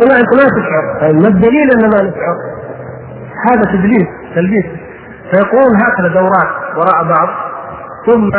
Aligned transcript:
لا 0.00 0.20
انت 0.20 0.34
ما 0.34 0.44
تشعر 0.44 1.00
طيب. 1.00 1.14
ما 1.22 1.28
الدليل 1.28 1.70
ان 1.74 1.90
ما 1.90 2.10
نشعر؟ 2.10 2.36
هذا 3.50 3.62
تدليس 3.72 4.08
تلبيس 4.34 4.64
فيقولون 5.30 5.76
هكذا 5.82 6.08
دورات 6.08 6.76
وراء 6.76 7.04
بعض. 7.04 7.28
ثم 8.06 8.30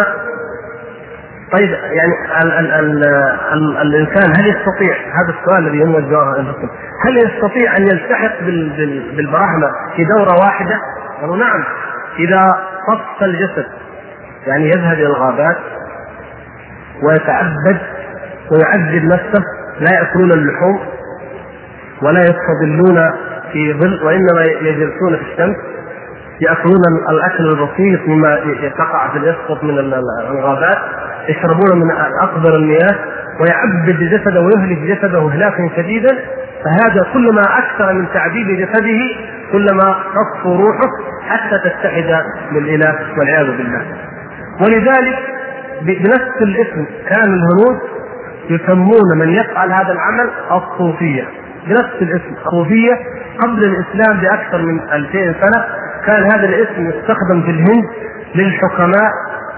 طيب 1.51 1.69
يعني 1.69 2.13
ال 2.43 2.51
ال 2.51 2.71
ال 2.71 3.03
ال 3.53 3.77
الإنسان 3.77 4.29
هل 4.37 4.47
يستطيع 4.47 4.95
هذا 5.13 5.33
السؤال 5.39 5.67
الذي 5.67 5.83
هو 5.83 5.97
الجواب 5.97 6.35
هل 7.05 7.17
يستطيع 7.17 7.77
أن 7.77 7.83
يلتحق 7.83 8.39
بالبراهمة 9.15 9.67
في 9.95 10.03
دورة 10.03 10.33
واحدة؟ 10.45 10.79
قالوا 11.21 11.37
نعم. 11.37 11.63
إذا 12.19 12.57
صف 12.87 13.23
الجسد 13.23 13.65
يعني 14.47 14.67
يذهب 14.67 14.93
إلى 14.93 15.07
الغابات 15.07 15.57
ويتعبد 17.03 17.79
ويعذب 18.51 19.05
نفسه 19.05 19.43
لا 19.79 19.93
يأكلون 19.93 20.31
اللحوم 20.31 20.79
ولا 22.01 22.21
يستظلون 22.21 23.11
في 23.51 23.73
ظل 23.73 24.03
وإنما 24.03 24.43
يجلسون 24.61 25.15
في 25.15 25.21
الشمس 25.31 25.55
يأكلون 26.41 26.81
الأكل 27.09 27.47
البسيط 27.47 28.07
مما 28.07 28.39
يقع 28.61 29.11
في 29.11 29.17
يسقط 29.17 29.63
من 29.63 29.79
الغابات 29.79 30.77
يشربون 31.29 31.79
من 31.79 31.91
أقدر 32.21 32.55
المياه 32.55 32.95
ويعبد 33.39 33.99
جسده 33.99 34.41
ويهلك 34.41 34.77
جسده 34.77 35.27
اهلاكا 35.27 35.69
شديدا 35.75 36.17
فهذا 36.65 37.05
كلما 37.13 37.41
أكثر 37.41 37.93
من 37.93 38.07
تعذيب 38.13 38.47
جسده 38.47 38.99
كلما 39.51 39.95
تصفو 40.15 40.55
روحه 40.55 40.89
حتى 41.29 41.69
تتحد 41.69 42.23
بالإله 42.51 42.95
والعياذ 43.17 43.57
بالله. 43.57 43.81
ولذلك 44.61 45.17
بنفس 45.81 46.41
الاسم 46.41 46.85
كان 47.09 47.33
الهنود 47.33 47.79
يسمون 48.49 49.17
من 49.17 49.29
يفعل 49.29 49.71
هذا 49.71 49.91
العمل 49.91 50.29
الصوفية. 50.51 51.27
بنفس 51.67 52.01
الاسم. 52.01 52.35
الصوفية 52.45 52.93
قبل 53.41 53.63
الإسلام 53.63 54.17
بأكثر 54.21 54.61
من 54.61 54.79
2000 54.93 55.33
سنة 55.41 55.65
كان 56.05 56.23
هذا 56.23 56.45
الاسم 56.45 56.89
يستخدم 56.89 57.41
في 57.43 57.51
الهند 57.51 57.85
للحكماء 58.35 59.11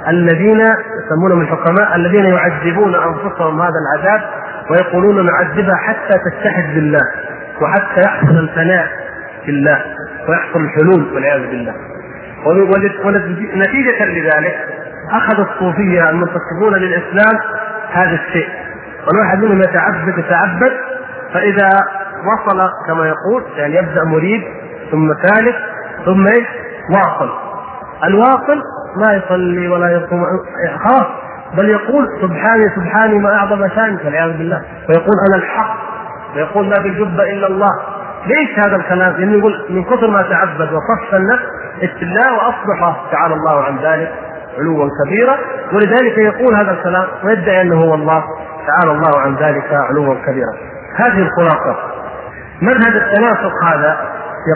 الذين 0.08 0.60
يسمونهم 0.60 1.42
الحكماء 1.42 1.96
الذين 1.96 2.26
يعذبون 2.26 2.96
أنفسهم 2.96 3.62
هذا 3.62 3.74
العذاب 3.86 4.22
ويقولون 4.70 5.26
نعذبها 5.26 5.76
حتى 5.76 6.14
تتحد 6.14 6.74
بالله 6.76 7.02
وحتى 7.62 8.02
يحصل 8.02 8.38
الفناء 8.40 8.88
في 9.46 9.52
الله 9.52 9.82
ويحصل 10.30 10.60
الحلول 10.60 11.14
والعياذ 11.14 11.42
بالله. 11.42 11.74
ونتيجة 13.06 14.06
لذلك 14.06 14.58
أخذ 15.12 15.40
الصوفية 15.40 16.10
المنتسبون 16.10 16.74
للإسلام 16.76 17.40
هذا 17.92 18.20
الشيء. 18.28 18.50
والواحد 19.08 19.38
منهم 19.38 19.62
يتعبد 19.62 20.18
يتعبد 20.18 20.72
فإذا 21.34 21.70
وصل 22.26 22.70
كما 22.88 23.08
يقول 23.08 23.44
يعني 23.56 23.76
يبدأ 23.76 24.04
مريد 24.04 24.44
ثم 24.92 25.14
ثالث 25.14 25.56
ثم 26.06 26.28
إيش؟ 26.28 26.48
واصل. 26.96 27.30
الواصل 28.04 28.62
ما 28.96 29.14
يصلي 29.14 29.68
ولا 29.68 29.92
يصوم 29.92 30.24
خلاص. 30.84 31.08
بل 31.58 31.70
يقول 31.70 32.08
سبحاني 32.22 32.64
سبحاني 32.76 33.20
ما 33.20 33.36
أعظم 33.36 33.68
شأنك 33.68 34.06
والعياذ 34.06 34.38
بالله. 34.38 34.62
ويقول 34.90 35.16
أنا 35.30 35.44
الحق. 35.44 35.78
ويقول 36.36 36.66
ما 36.66 36.76
في 36.82 36.88
الجبه 36.88 37.24
إلا 37.24 37.48
الله. 37.48 37.70
ليش 38.26 38.60
هذا 38.60 38.76
الكلام؟ 38.76 39.14
لأنه 39.14 39.38
يقول 39.38 39.66
من 39.70 39.84
كثر 39.84 40.08
ما 40.08 40.22
تعبد 40.22 40.70
وصف 40.74 41.14
النفس 41.16 41.44
اتباع 41.82 42.32
واصبح 42.32 42.96
تعالى 43.12 43.34
الله 43.34 43.64
عن 43.64 43.78
ذلك 43.78 44.12
علوا 44.60 44.90
كبيرا. 45.06 45.38
ولذلك 45.74 46.18
يقول 46.18 46.56
هذا 46.56 46.72
الكلام 46.72 47.08
ويدعي 47.24 47.62
أنه 47.62 47.76
هو 47.76 47.94
الله 47.94 48.24
تعالى 48.68 48.92
الله 48.92 49.20
عن 49.20 49.36
ذلك 49.36 49.74
علوا 49.74 50.16
كبيرا. 50.26 50.77
هذه 50.98 51.22
الخلاصة. 51.22 51.78
مذهب 52.62 52.96
التناسق 52.96 53.52
هذا 53.72 53.98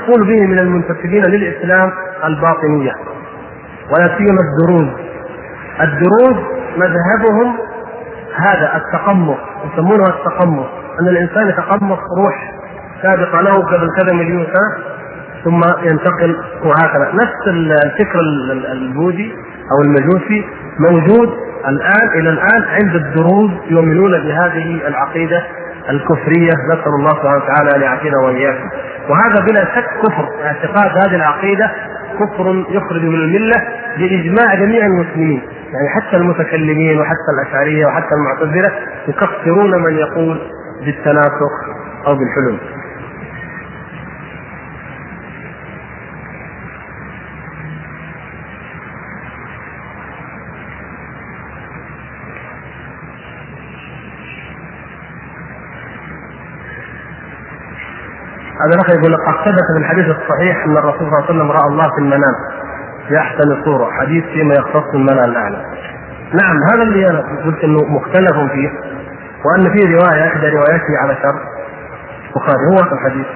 يقول 0.02 0.28
به 0.28 0.48
من 0.48 0.60
المنتسبين 0.60 1.26
للإسلام 1.26 1.92
الباطنية 2.26 2.92
ولا 3.92 4.18
سيما 4.18 4.40
الدروز. 4.42 4.90
الدروز 5.82 6.46
مذهبهم 6.78 7.58
هذا 8.36 8.76
التقمص 8.76 9.38
يسمونه 9.66 10.04
التقمص 10.04 10.68
أن 11.02 11.08
الإنسان 11.08 11.48
يتقمص 11.50 12.00
روح 12.18 12.54
سابقة 13.02 13.42
له 13.42 13.54
قبل 13.54 13.88
كذا 14.02 14.14
مليون 14.14 14.46
سنة 14.46 14.84
ثم 15.44 15.62
ينتقل 15.92 16.36
وهكذا. 16.64 17.12
نفس 17.14 17.48
الفكر 17.48 18.20
البوذي 18.72 19.34
أو 19.72 19.82
المجوسي 19.82 20.46
موجود 20.80 21.30
الآن 21.68 22.10
إلى 22.20 22.30
الآن 22.30 22.64
عند 22.64 22.96
الدروز 22.96 23.52
يؤمنون 23.68 24.12
بهذه 24.12 24.88
العقيدة 24.88 25.44
الكفرية 25.90 26.52
نسأل 26.74 26.94
الله 27.00 27.10
سبحانه 27.10 27.44
وتعالى 27.44 27.76
أن 27.76 27.82
يعافينا 27.82 28.18
وإياكم. 28.18 28.70
وهذا 29.10 29.46
بلا 29.50 29.66
شك 29.76 29.86
كفر. 30.04 30.30
اعتقاد 30.44 30.92
هذه 31.06 31.16
العقيدة 31.16 31.72
كفر 32.20 32.66
يخرج 32.70 33.02
من 33.02 33.16
الملة 33.16 33.56
باجماع 33.98 34.56
جميع 34.56 34.86
المسلمين. 34.86 35.42
يعني 35.74 35.90
حتى 35.90 36.18
المتكلمين 36.18 37.00
وحتى 37.00 37.32
الأشعرية 37.42 37.86
وحتى 37.86 38.16
المعتزلة 38.16 38.72
يكفرون 39.08 39.84
من 39.84 39.94
يقول 39.94 40.42
بالتناسخ 40.86 41.54
أو 42.08 42.16
بالحلول 42.16 42.60
هذا 58.66 58.74
الاخ 58.76 58.90
يقول 58.90 59.16
قد 59.16 59.34
ثبت 59.46 59.68
في 59.74 59.80
الحديث 59.80 60.06
الصحيح 60.06 60.66
أن 60.66 60.78
الرسول 60.78 61.00
صلى 61.00 61.08
الله 61.08 61.24
عليه 61.24 61.34
وسلم 61.34 61.52
رأى 61.52 61.68
الله 61.72 61.90
في 61.96 61.98
المنام. 62.02 62.36
في 63.08 63.18
أحسن 63.18 63.64
صورة. 63.66 63.92
حديث 63.92 64.24
فيما 64.24 64.54
يختص 64.54 64.94
الملا 64.94 65.26
الأعلى. 65.26 65.66
نعم 66.42 66.58
هذا 66.74 66.84
اللي 66.84 67.10
أنا 67.10 67.20
قلت 67.46 67.64
إنه 67.64 67.80
مختلف 67.86 68.52
فيه 68.52 68.70
وأن 69.46 69.74
في 69.74 69.96
رواية 69.96 70.28
إحدى 70.28 70.50
رواياته 70.50 70.98
على 71.04 71.16
شر. 71.16 71.40
البخاري 72.28 72.66
هو 72.72 72.78
في 72.90 72.94
الحديث. 72.94 73.28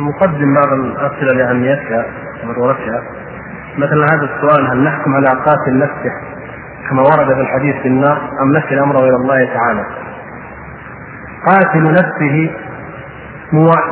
نقدم 0.00 0.54
بعض 0.54 0.72
الأسئلة 0.72 1.32
لاهميتها 1.32 2.06
وضرورتها 2.44 3.02
مثلا 3.78 4.04
هذا 4.04 4.24
السؤال 4.34 4.70
هل 4.70 4.84
نحكم 4.84 5.14
على 5.14 5.28
قاتل 5.28 5.78
نفسه 5.78 6.12
كما 6.90 7.02
ورد 7.02 7.34
في 7.34 7.40
الحديث 7.40 7.76
في 7.82 7.88
النار 7.88 8.16
أم 8.42 8.52
نكل 8.56 8.78
امره 8.78 8.98
إلى 8.98 9.16
الله 9.16 9.44
تعالى؟ 9.54 9.86
قاتل 11.46 11.92
نفسه 11.92 12.50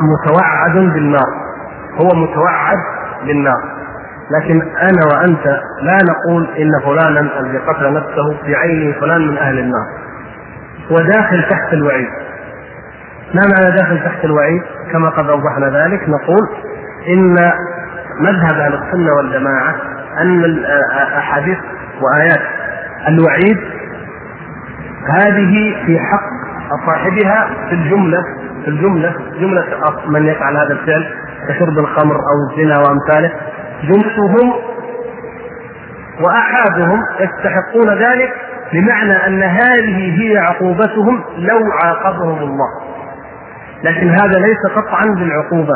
متوعد 0.01 0.93
بالنار 0.93 1.45
هو 1.93 2.07
متوعد 2.07 2.77
بالنار. 3.25 3.75
لكن 4.31 4.61
أنا 4.61 5.01
وأنت 5.13 5.47
لا 5.81 5.97
نقول 6.03 6.49
إن 6.57 6.71
فلانا 6.85 7.39
الذي 7.39 7.57
قتل 7.57 7.93
نفسه 7.93 8.37
بعينه 8.47 8.99
فلان 8.99 9.27
من 9.27 9.37
أهل 9.37 9.59
النار. 9.59 9.87
هو 10.91 10.95
داخل 10.99 11.43
تحت 11.49 11.73
الوعيد. 11.73 12.09
ما 13.33 13.41
معنى 13.41 13.75
داخل 13.77 14.03
تحت 14.05 14.25
الوعيد؟ 14.25 14.61
كما 14.91 15.09
قد 15.09 15.29
أوضحنا 15.29 15.83
ذلك 15.83 16.09
نقول 16.09 16.49
إن 17.07 17.51
مذهب 18.19 18.59
أهل 18.59 18.73
السنة 18.73 19.13
والجماعة 19.17 19.75
أن 20.21 20.43
الاحاديث 20.43 21.57
وآيات 22.01 22.41
الوعيد 23.07 23.57
هذه 25.09 25.85
في 25.85 25.99
حق 25.99 26.35
صاحبها 26.85 27.49
في 27.69 27.75
الجملة 27.75 28.23
في 28.63 28.67
الجملة 28.71 29.15
جملة 29.39 29.65
من 30.07 30.25
يفعل 30.25 30.57
هذا 30.57 30.73
الفعل 30.73 31.05
كشرب 31.47 31.79
الخمر 31.79 32.15
أو 32.15 32.35
الزنا 32.49 32.75
وأمثاله. 32.79 33.31
جملتهم 33.83 34.53
وأحادهم 36.21 36.99
يستحقون 37.19 37.89
ذلك 37.89 38.33
بمعنى 38.73 39.27
أن 39.27 39.43
هذه 39.43 40.21
هي 40.21 40.37
عقوبتهم 40.37 41.23
لو 41.37 41.59
عاقبهم 41.83 42.37
الله. 42.37 42.69
لكن 43.83 44.09
هذا 44.09 44.39
ليس 44.39 44.75
قطعا 44.75 45.05
بالعقوبة. 45.05 45.73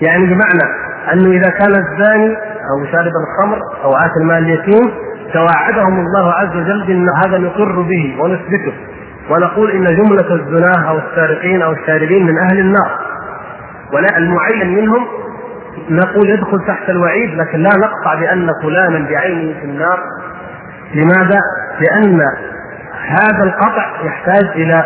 يعني 0.00 0.26
بمعنى 0.26 0.86
أنه 1.12 1.30
إذا 1.30 1.50
كان 1.50 1.70
الزاني 1.70 2.36
أو 2.36 2.86
شارب 2.92 3.12
الخمر 3.22 3.58
أو 3.84 3.96
اكل 3.96 4.24
مال 4.24 4.38
اليتيم 4.38 4.92
توعدهم 5.32 6.00
الله 6.00 6.32
عز 6.32 6.56
وجل 6.56 6.86
بأن 6.86 7.06
هذا 7.24 7.38
نقر 7.38 7.82
به 7.82 8.16
ونثبته. 8.20 8.74
ونقول 9.30 9.70
إن 9.70 9.84
جملة 9.84 10.34
الزناه 10.34 10.88
أو 10.88 10.98
السارقين 10.98 11.62
أو 11.62 11.72
الشاربين 11.72 12.26
من 12.26 12.38
أهل 12.38 12.58
النار. 12.58 12.98
ولا 13.92 14.18
المعين 14.18 14.74
منهم 14.74 15.06
نقول 15.90 16.30
يدخل 16.30 16.66
تحت 16.66 16.90
الوعيد 16.90 17.34
لكن 17.34 17.58
لا 17.58 17.70
نقطع 17.78 18.14
بأن 18.20 18.50
فلانا 18.62 19.08
بعينه 19.08 19.60
في 19.60 19.64
النار. 19.64 19.98
لماذا؟ 20.94 21.40
لأن 21.80 22.20
هذا 23.08 23.44
القطع 23.44 23.86
يحتاج 24.04 24.44
إلى 24.54 24.84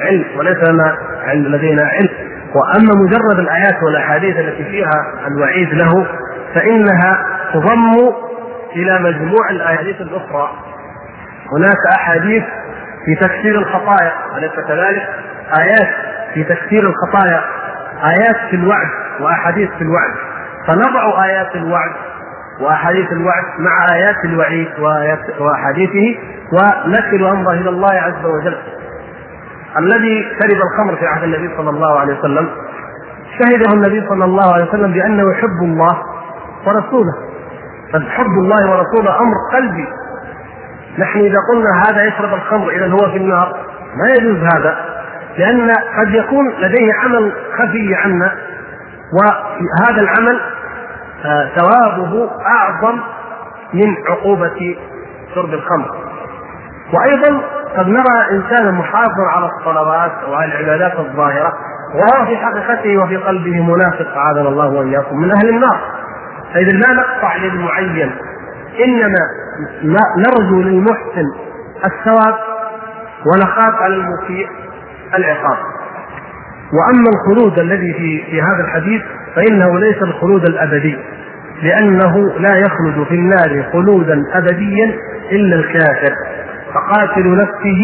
علم 0.00 0.24
وليس 0.38 0.68
لنا 0.68 0.96
لدينا 1.34 1.82
علم 1.82 2.08
وأما 2.54 2.94
مجرد 3.04 3.38
الآيات 3.38 3.82
والأحاديث 3.82 4.36
التي 4.36 4.64
فيها 4.64 5.04
الوعيد 5.26 5.68
له 5.74 6.06
فإنها 6.54 7.26
تضم 7.52 7.92
إلى 8.76 8.98
مجموع 8.98 9.50
الأحاديث 9.50 10.00
الأخرى. 10.00 10.50
هناك 11.56 11.96
أحاديث 11.96 12.42
في 13.04 13.14
تكفير 13.20 13.58
الخطايا 13.58 14.12
أليس 14.38 14.52
كذلك؟ 14.68 15.08
آيات 15.60 15.88
في 16.34 16.44
تكفير 16.44 16.80
الخطايا 16.80 17.40
آيات 18.04 18.36
في 18.50 18.56
الوعد 18.56 18.88
وأحاديث 19.20 19.70
في 19.70 19.82
الوعد. 19.82 20.14
فنضع 20.68 21.24
آيات 21.24 21.56
الوعد 21.56 21.90
وأحاديث 22.60 23.12
الوعد 23.12 23.44
مع 23.58 23.94
آيات 23.94 24.16
الوعيد 24.24 24.68
وأحاديثه 25.38 26.18
ونكل 26.52 27.24
أمره 27.26 27.52
إلى 27.52 27.68
الله 27.68 27.92
عز 27.92 28.24
وجل. 28.24 28.56
الذي 29.78 30.24
شرب 30.42 30.60
الخمر 30.62 30.96
في 30.96 31.06
عهد 31.06 31.22
النبي 31.22 31.56
صلى 31.56 31.70
الله 31.70 31.98
عليه 31.98 32.18
وسلم 32.18 32.48
شهده 33.38 33.74
النبي 33.74 34.08
صلى 34.08 34.24
الله 34.24 34.52
عليه 34.54 34.68
وسلم 34.68 34.92
بأنه 34.92 35.32
يحب 35.32 35.62
الله 35.62 36.02
ورسوله. 36.66 37.12
فحب 37.92 38.26
الله 38.38 38.70
ورسوله 38.70 39.20
أمر 39.20 39.34
قلبي. 39.52 39.86
نحن 40.98 41.18
إذا 41.18 41.38
قلنا 41.52 41.82
هذا 41.88 42.06
يشرب 42.08 42.34
الخمر 42.34 42.70
إذا 42.70 42.90
هو 42.90 43.10
في 43.10 43.16
النار 43.16 43.56
ما 43.96 44.08
يجوز 44.18 44.36
هذا 44.54 44.76
لأن 45.38 45.70
قد 45.98 46.14
يكون 46.14 46.48
لديه 46.58 46.94
عمل 46.94 47.32
خفي 47.58 47.94
عنا 47.94 48.32
وهذا 49.20 50.00
العمل 50.02 50.40
آه، 51.24 51.48
ثوابه 51.56 52.30
أعظم 52.46 53.00
من 53.74 53.94
عقوبة 54.08 54.76
شرب 55.34 55.54
الخمر. 55.54 55.90
وأيضا 56.92 57.42
قد 57.76 57.88
نرى 57.88 58.30
انسانا 58.30 58.70
محافظا 58.70 59.26
على 59.36 59.46
الصلوات 59.46 60.12
وعلى 60.28 60.52
العبادات 60.52 60.98
الظاهرة 60.98 61.52
وهو 61.94 62.26
في 62.26 62.36
حقيقته 62.36 62.98
وفي 62.98 63.16
قلبه 63.16 63.62
منافق 63.62 64.16
أعاذنا 64.16 64.48
الله 64.48 64.68
وإياكم 64.68 65.16
من 65.16 65.30
أهل 65.30 65.48
النار. 65.48 65.80
فإذا 66.54 66.70
لا 66.78 66.94
نقطع 66.94 67.36
للمعين 67.36 68.12
إنما 68.84 69.18
نرجو 70.16 70.62
للمحسن 70.62 71.26
الثواب 71.84 72.34
ونخاف 73.26 73.74
على 73.82 73.94
المسيء 73.94 74.48
العقاب. 75.14 75.58
وأما 76.72 77.10
الخلود 77.14 77.58
الذي 77.58 77.92
في 77.92 78.24
في 78.30 78.42
هذا 78.42 78.64
الحديث 78.64 79.02
فإنه 79.36 79.78
ليس 79.78 80.02
الخلود 80.02 80.44
الأبدي 80.44 80.98
لأنه 81.62 82.38
لا 82.38 82.56
يخلد 82.56 83.06
في 83.08 83.14
النار 83.14 83.64
خلودا 83.72 84.24
أبديا 84.32 84.98
إلا 85.32 85.56
الكافر. 85.56 86.12
فقاتل 86.74 87.36
نفسه 87.36 87.82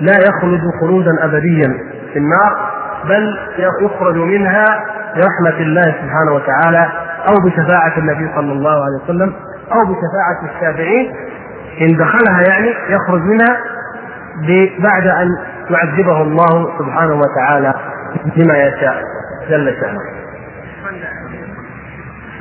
لا 0.00 0.12
يخلد 0.18 0.60
خلودا 0.80 1.24
ابديا 1.24 1.78
في 2.12 2.18
النار 2.18 2.70
بل 3.08 3.38
يخرج 3.84 4.16
منها 4.16 4.66
برحمة 5.16 5.60
الله 5.60 5.82
سبحانه 5.82 6.32
وتعالى 6.34 6.88
أو 7.28 7.34
بشفاعة 7.44 7.98
النبي 7.98 8.30
صلى 8.36 8.52
الله 8.52 8.84
عليه 8.84 9.04
وسلم 9.04 9.32
أو 9.72 9.80
بشفاعة 9.84 10.54
الشافعين 10.54 11.12
إن 11.80 11.96
دخلها 11.96 12.40
يعني 12.48 12.68
يخرج 12.88 13.20
منها 13.22 13.56
بعد 14.78 15.06
أن 15.06 15.28
يعذبه 15.70 16.22
الله 16.22 16.78
سبحانه 16.78 17.14
وتعالى 17.14 17.74
بما 18.36 18.56
يشاء 18.58 19.02
جل 19.50 19.76
شأنه. 19.80 20.00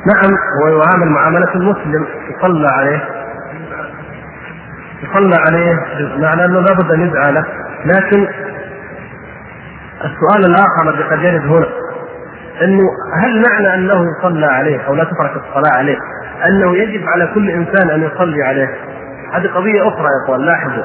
نعم 0.06 0.36
هو 0.64 0.68
يعامل 0.82 1.10
معاملة 1.12 1.54
المسلم 1.56 2.06
يصلى 2.30 2.68
عليه 2.78 3.02
يصلى 5.04 5.36
عليه 5.48 5.74
معنى 6.18 6.46
إنه 6.46 6.60
لابد 6.60 6.92
أن 6.92 7.02
يدعى 7.02 7.32
له. 7.32 7.46
لكن 7.86 8.28
السؤال 10.06 10.46
الآخر 10.46 10.90
الذي 10.90 11.04
قد 11.04 11.20
يرد 11.24 11.46
هنا 11.46 11.68
إنه 12.62 12.84
هل 13.24 13.44
معنى 13.50 13.74
أنه 13.76 14.06
يصلى 14.18 14.46
عليه 14.46 14.80
أو 14.88 14.96
لا 14.96 15.04
تترك 15.04 15.32
الصلاة 15.36 15.78
عليه؟ 15.78 15.98
أنه 16.48 16.78
يجب 16.78 17.02
على 17.08 17.32
كل 17.34 17.50
إنسان 17.50 17.90
أن 17.90 18.04
يصلي 18.04 18.44
عليه. 18.44 18.76
هذه 19.34 19.48
قضية 19.48 19.88
أخرى 19.88 20.04
يا 20.04 20.24
إخوان 20.26 20.42
لاحظوا. 20.42 20.84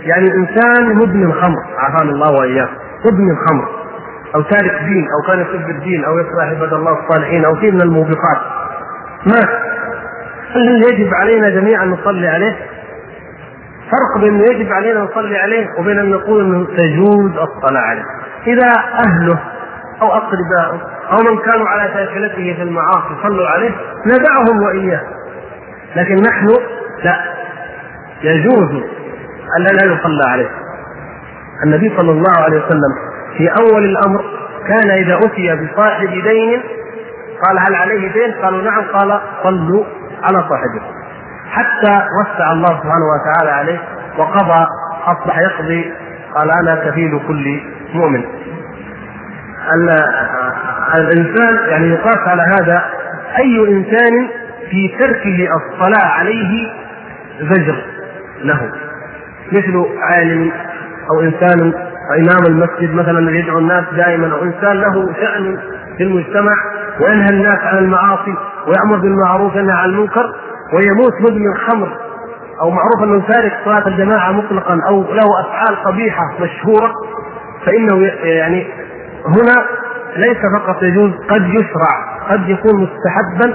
يعني 0.00 0.26
إنسان 0.34 0.94
مدمن 0.94 1.32
خمر 1.32 1.56
عافانا 1.78 2.10
الله 2.10 2.32
واياه 2.40 2.68
مدمن 3.06 3.36
خمر 3.48 3.68
أو 4.34 4.42
تارك 4.42 4.82
دين 4.82 5.06
أو 5.10 5.26
كان 5.26 5.40
يسب 5.40 5.70
الدين 5.70 6.04
أو 6.04 6.18
يكره 6.18 6.42
عباد 6.42 6.72
الله 6.72 6.98
الصالحين 7.04 7.44
أو 7.44 7.56
شيء 7.60 7.72
من 7.72 7.82
الموبقات. 7.82 8.40
مات 9.26 9.48
هل 10.54 10.82
يجب 10.92 11.14
علينا 11.14 11.48
جميعا 11.50 11.84
نصلي 11.84 12.28
عليه؟ 12.28 12.56
فرق 13.90 14.20
بين 14.20 14.40
يجب 14.40 14.72
علينا 14.72 15.00
نصلي 15.00 15.36
عليه 15.38 15.66
وبين 15.78 15.98
أن 15.98 16.10
نقول 16.10 16.44
أنه 16.44 16.66
تجوز 16.66 17.30
الصلاة 17.30 17.80
عليه. 17.80 18.04
إذا 18.46 18.68
أهله 19.06 19.38
أو 20.02 20.08
اقربائه 20.12 20.80
أو 21.12 21.16
من 21.30 21.38
كانوا 21.38 21.66
على 21.68 21.92
شاكلته 21.94 22.54
في 22.56 22.62
المعاصي 22.62 23.16
صلوا 23.22 23.48
عليه 23.48 23.70
ندعهم 24.06 24.62
وإياه. 24.62 25.00
لكن 25.96 26.14
نحن 26.14 26.46
لا 27.04 27.16
يجوز 28.22 28.82
أن 29.58 29.62
لا 29.62 29.84
يصلى 29.94 30.24
عليه. 30.32 30.50
النبي 31.64 31.96
صلى 31.98 32.10
الله 32.10 32.32
عليه 32.44 32.56
وسلم 32.66 32.92
في 33.36 33.48
أول 33.60 33.84
الأمر 33.84 34.24
كان 34.68 34.90
إذا 34.90 35.18
أتي 35.18 35.64
بصاحب 35.66 36.08
دين 36.08 36.62
قال 37.46 37.58
هل 37.58 37.74
عليه 37.74 38.12
دين؟ 38.12 38.34
قالوا 38.42 38.62
نعم 38.62 38.84
قال 38.84 39.20
صلوا 39.44 39.84
على 40.22 40.44
صاحبكم. 40.48 40.99
حتى 41.50 42.02
وسع 42.20 42.52
الله 42.52 42.68
سبحانه 42.68 43.06
وتعالى 43.14 43.50
عليه 43.50 43.78
وقضى 44.18 44.66
أصبح 45.06 45.38
يقضي. 45.38 45.92
قال 46.34 46.50
أنا 46.50 46.74
كفيل 46.90 47.20
كل 47.28 47.60
مؤمن. 47.94 48.24
الإنسان 50.94 51.68
يعني 51.68 51.86
يقاس 51.86 52.18
على 52.28 52.42
هذا 52.42 52.84
أي 53.38 53.68
إنسان 53.68 54.28
في 54.70 54.88
تركه 54.98 55.48
الصلاة 55.56 56.06
عليه 56.06 56.72
زجر 57.40 57.84
له. 58.42 58.70
مثل 59.52 59.86
عالم 60.02 60.52
أو 61.10 61.20
إنسان 61.20 61.72
إمام 62.18 62.46
المسجد 62.48 62.94
مثلا 62.94 63.30
يدعو 63.38 63.58
الناس 63.58 63.84
دائما 63.96 64.32
أو 64.32 64.42
إنسان 64.42 64.76
له 64.76 65.12
شأن 65.20 65.58
في 65.96 66.02
المجتمع 66.02 66.52
وينهى 67.00 67.28
الناس 67.30 67.58
عن 67.58 67.78
المعاصي 67.78 68.34
ويأمر 68.66 68.96
بالمعروف 68.96 69.56
وينهى 69.56 69.76
عن 69.76 69.88
المنكر. 69.90 70.34
ويموت 70.74 71.12
مدمن 71.20 71.54
خمر 71.68 71.96
أو 72.60 72.70
معروف 72.70 73.02
أنه 73.02 73.26
تارك 73.28 73.52
صلاة 73.64 73.86
الجماعة 73.88 74.32
مطلقا 74.32 74.78
أو 74.88 75.02
له 75.02 75.26
أفعال 75.40 75.84
قبيحة 75.84 76.24
مشهورة 76.40 76.92
فإنه 77.66 78.04
يعني 78.22 78.66
هنا 79.26 79.64
ليس 80.16 80.38
فقط 80.58 80.82
يجوز 80.82 81.10
قد 81.30 81.42
يشرع 81.48 82.20
قد 82.30 82.48
يكون 82.48 82.80
مستحبا 82.82 83.54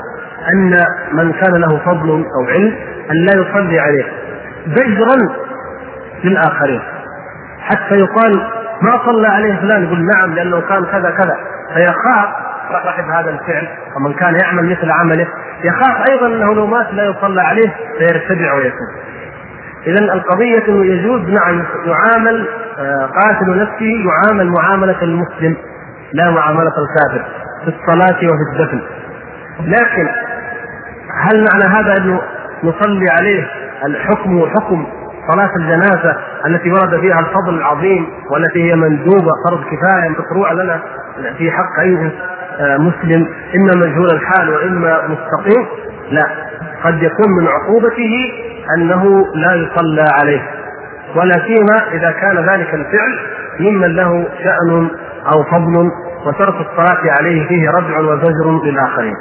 أن 0.53 0.79
من 1.11 1.31
كان 1.31 1.53
له 1.61 1.77
فضل 1.85 2.09
أو 2.09 2.47
علم 2.49 2.75
أن 3.11 3.25
لا 3.25 3.33
يصلي 3.41 3.79
عليه 3.79 4.05
زجرا 4.67 5.15
للآخرين. 6.23 6.81
حتى 7.59 7.99
يقال 7.99 8.35
ما 8.81 8.99
صلى 9.05 9.27
عليه 9.27 9.55
فلان 9.55 9.83
يقول 9.83 10.05
نعم 10.15 10.33
لأنه 10.33 10.61
كان 10.61 10.85
كذا 10.85 11.09
كذا. 11.11 11.37
فيخاف 11.73 12.29
صاحب 12.71 13.03
هذا 13.03 13.29
الفعل 13.29 13.67
ومن 13.95 14.13
كان 14.13 14.35
يعمل 14.35 14.69
مثل 14.71 14.91
عمله 14.91 15.27
يخاف 15.63 16.09
أيضا 16.09 16.27
أنه 16.27 16.53
لو 16.53 16.67
مات 16.67 16.93
لا 16.93 17.03
يصلى 17.03 17.41
عليه 17.41 17.75
فيرتدع 17.97 18.53
ويتوب. 18.53 18.89
اذا 19.87 20.13
القضية 20.13 20.67
إنه 20.67 20.85
يجوز 20.85 21.21
نعم 21.21 21.63
يعامل 21.85 22.47
آه، 22.79 23.05
قاتل 23.05 23.57
نفسه 23.57 24.05
يعامل 24.05 24.51
معاملة 24.51 25.01
المسلم 25.01 25.57
لا 26.13 26.31
معاملة 26.31 26.71
الكافر 26.77 27.25
في 27.65 27.67
الصلاة 27.67 28.17
وفي 28.17 28.51
الدفن. 28.53 28.81
لكن 29.59 30.07
هل 31.23 31.45
معنى 31.51 31.63
هذا 31.63 31.97
انه 31.97 32.21
نصلي 32.63 33.09
عليه 33.09 33.47
الحكم 33.85 34.45
حكم 34.55 34.87
صلاة 35.31 35.55
الجنازة 35.55 36.17
التي 36.45 36.71
ورد 36.71 36.99
فيها 36.99 37.19
الفضل 37.19 37.57
العظيم 37.57 38.07
والتي 38.31 38.71
هي 38.71 38.75
مندوبة 38.75 39.31
فرض 39.49 39.63
كفاية 39.63 40.09
مشروع 40.09 40.51
لنا 40.51 40.81
في 41.37 41.51
حق 41.51 41.79
أي 41.79 42.11
مسلم 42.79 43.27
إما 43.55 43.71
مجهول 43.87 44.09
الحال 44.11 44.49
وإما 44.49 45.01
مستقيم 45.07 45.65
لا. 46.11 46.25
قد 46.83 47.03
يكون 47.03 47.31
من 47.41 47.47
عقوبته 47.47 48.31
أنه 48.77 49.25
لا 49.35 49.53
يصلى 49.55 50.05
عليه. 50.21 50.41
ولا 51.15 51.33
سيما 51.33 51.87
إذا 51.93 52.11
كان 52.11 52.37
ذلك 52.37 52.73
الفعل 52.73 53.19
ممن 53.59 53.95
له 53.95 54.27
شأن 54.43 54.89
أو 55.33 55.43
فضل 55.51 55.91
وترك 56.25 56.55
الصلاة 56.55 57.01
عليه 57.19 57.47
فيه 57.47 57.69
ردع 57.69 57.99
وزجر 57.99 58.63
للآخرين 58.65 59.13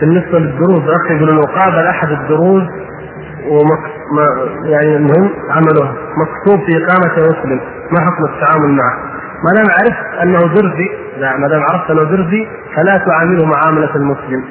بالنسبة 0.00 0.38
للدروز 0.38 0.82
أخي 0.88 1.14
يقول 1.16 1.34
لو 1.34 1.42
قابل 1.42 1.86
أحد 1.86 2.10
الدروز 2.10 2.62
ومك... 3.48 3.82
ما 4.16 4.24
يعني 4.70 4.96
المهم 4.96 5.30
عمله. 5.50 5.94
مكتوب 6.22 6.66
في 6.66 6.84
إقامة 6.84 7.14
مسلم. 7.16 7.60
ما 7.92 8.00
حكم 8.00 8.24
التعامل 8.24 8.70
معه؟ 8.76 8.94
ما 9.44 9.50
دام 9.56 9.66
عرفت 9.70 10.22
أنه 10.22 10.38
درزي 10.54 10.88
لا 11.18 11.36
ما 11.36 11.48
دام 11.48 11.62
عرفت 11.62 11.90
أنه 11.90 12.02
درزي 12.02 12.48
فلا 12.76 12.98
تعامله 12.98 13.46
معاملة 13.46 13.96
المسلم. 13.96 14.44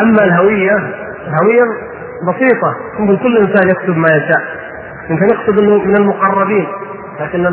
أما 0.00 0.24
الهوية 0.24 0.76
الهوية 1.26 1.64
بسيطة. 2.28 2.76
ممكن 2.98 3.16
كل 3.16 3.36
إنسان 3.38 3.68
يكتب 3.68 3.96
ما 3.96 4.08
يشاء. 4.08 4.42
يمكن 5.10 5.24
يكتب 5.24 5.58
انه 5.58 5.84
من 5.84 5.96
المقربين. 5.96 6.66
لكن 7.20 7.46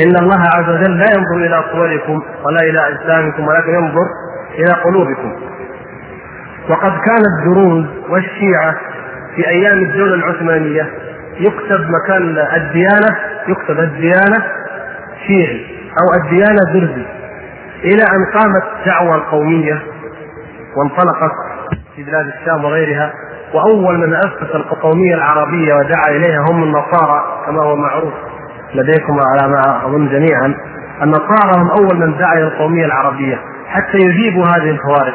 إن 0.00 0.16
الله 0.22 0.40
عز 0.56 0.68
وجل 0.68 0.98
لا 0.98 1.06
ينظر 1.16 1.36
إلى 1.46 1.64
صوركم 1.72 2.22
ولا 2.44 2.60
إلى 2.70 2.88
أجسامكم 2.88 3.46
ولكن 3.48 3.70
ينظر 3.74 4.06
إلى 4.58 4.82
قلوبكم. 4.84 5.32
وقد 6.70 6.92
كان 7.06 7.22
الدروز 7.38 7.84
والشيعة 8.08 8.74
في 9.36 9.48
أيام 9.48 9.78
الدولة 9.78 10.14
العثمانية 10.14 10.90
يكتب 11.40 11.90
مكان 11.90 12.38
الديانة 12.56 13.16
يكتب 13.48 13.80
الديانة 13.80 14.44
شيعي 15.26 15.66
أو 16.00 16.22
الديانة 16.24 16.60
درزي 16.74 17.06
إلى 17.84 18.02
أن 18.02 18.40
قامت 18.40 18.62
دعوة 18.86 19.16
القومية 19.16 19.82
وانطلقت 20.76 21.32
في 21.96 22.02
بلاد 22.02 22.26
الشام 22.26 22.64
وغيرها 22.64 23.12
وأول 23.54 23.98
من 23.98 24.14
أسس 24.14 24.54
القومية 24.54 25.14
العربية 25.14 25.74
ودعا 25.74 26.08
إليها 26.08 26.44
هم 26.50 26.62
النصارى 26.62 27.42
كما 27.46 27.62
هو 27.62 27.76
معروف 27.76 28.12
لديكم 28.74 29.18
على 29.20 29.52
ما 29.52 29.86
أظن 29.86 30.08
جميعا. 30.08 30.54
النصارى 31.02 31.52
هم 31.56 31.70
أول 31.70 31.96
من 32.06 32.18
دعا 32.18 32.32
إلى 32.32 32.44
القومية 32.44 32.84
العربية 32.84 33.38
حتى 33.68 33.98
يجيبوا 33.98 34.44
هذه 34.46 34.70
الفوارق. 34.70 35.14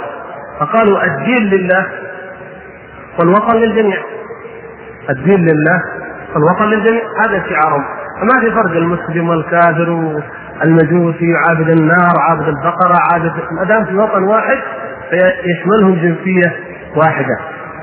فقالوا 0.60 1.04
الدين 1.04 1.50
لله 1.50 1.86
والوطن 3.20 3.58
للجميع. 3.58 3.98
الدين 5.10 5.40
لله 5.40 5.82
والوطن 6.36 6.66
للجميع. 6.66 7.02
هذا 7.26 7.44
شعارهم 7.50 7.86
فما 8.22 8.42
في 8.42 8.52
فرق 8.52 8.72
المسلم 8.72 9.30
والكافر 9.30 9.90
والمجوسي 9.90 11.34
عابد 11.48 11.70
النار 11.70 12.14
عابد 12.30 12.48
البقرة 12.48 12.96
عابد 13.14 13.34
ما 13.52 13.64
دام 13.64 13.86
في 13.86 13.96
وطن 13.96 14.24
واحد 14.24 14.58
فيشملهم 15.10 15.96
جنسية 15.96 16.56
واحدة. 16.96 17.38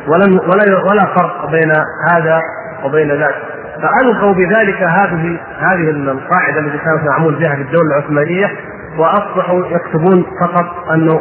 ولم 0.08 0.38
ولا 0.38 0.78
ولا 0.90 1.14
فرق 1.16 1.50
بين 1.50 1.72
هذا 2.12 2.40
وبين 2.84 3.08
ذاك. 3.08 3.34
فألغوا 3.82 4.34
بذلك 4.34 4.82
هذه 4.82 5.38
هذه 5.58 5.90
القاعدة 5.90 6.60
التي 6.60 6.78
كانت 6.78 7.08
معمول 7.10 7.34
بها 7.34 7.54
في 7.54 7.62
الدولة 7.62 7.96
العثمانية 7.98 8.50
وأصبحوا 8.98 9.66
يكتبون 9.66 10.26
فقط 10.40 10.90
أنه 10.90 11.20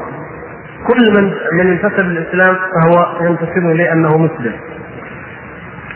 كل 0.87 1.13
من 1.21 1.33
من 1.53 1.71
انتسب 1.71 2.05
للإسلام 2.05 2.55
فهو 2.55 3.25
ينتسب 3.25 3.65
لأنه 3.65 4.17
مسلم. 4.17 4.53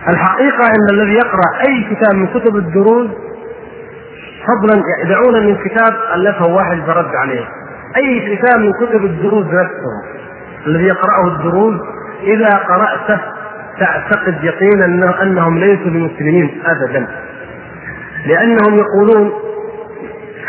الحقيقة 0.09 0.65
أن 0.67 0.89
الذي 0.93 1.13
يقرأ 1.13 1.67
أي 1.67 1.95
كتاب 1.95 2.15
من 2.15 2.27
كتب 2.27 2.55
الدروز 2.55 3.07
فضلا 4.47 4.81
يدعون 5.05 5.45
من 5.45 5.55
كتاب 5.55 5.93
ألفه 6.15 6.45
واحد 6.45 6.77
فرد 6.87 7.15
عليه. 7.15 7.45
أي 7.97 8.35
كتاب 8.35 8.59
من 8.59 8.71
كتب 8.73 9.05
الدروز 9.05 9.45
نفسه 9.45 10.15
الذي 10.67 10.83
يقرأه 10.83 11.27
الدروز 11.27 11.75
إذا 12.23 12.49
قرأته 12.49 13.21
تعتقد 13.79 14.43
يقينا 14.43 14.85
أنه 14.85 15.21
أنهم 15.21 15.57
ليسوا 15.57 15.85
بمسلمين 15.91 16.61
ابدا. 16.65 17.07
لأنهم 18.25 18.79
يقولون 18.79 19.31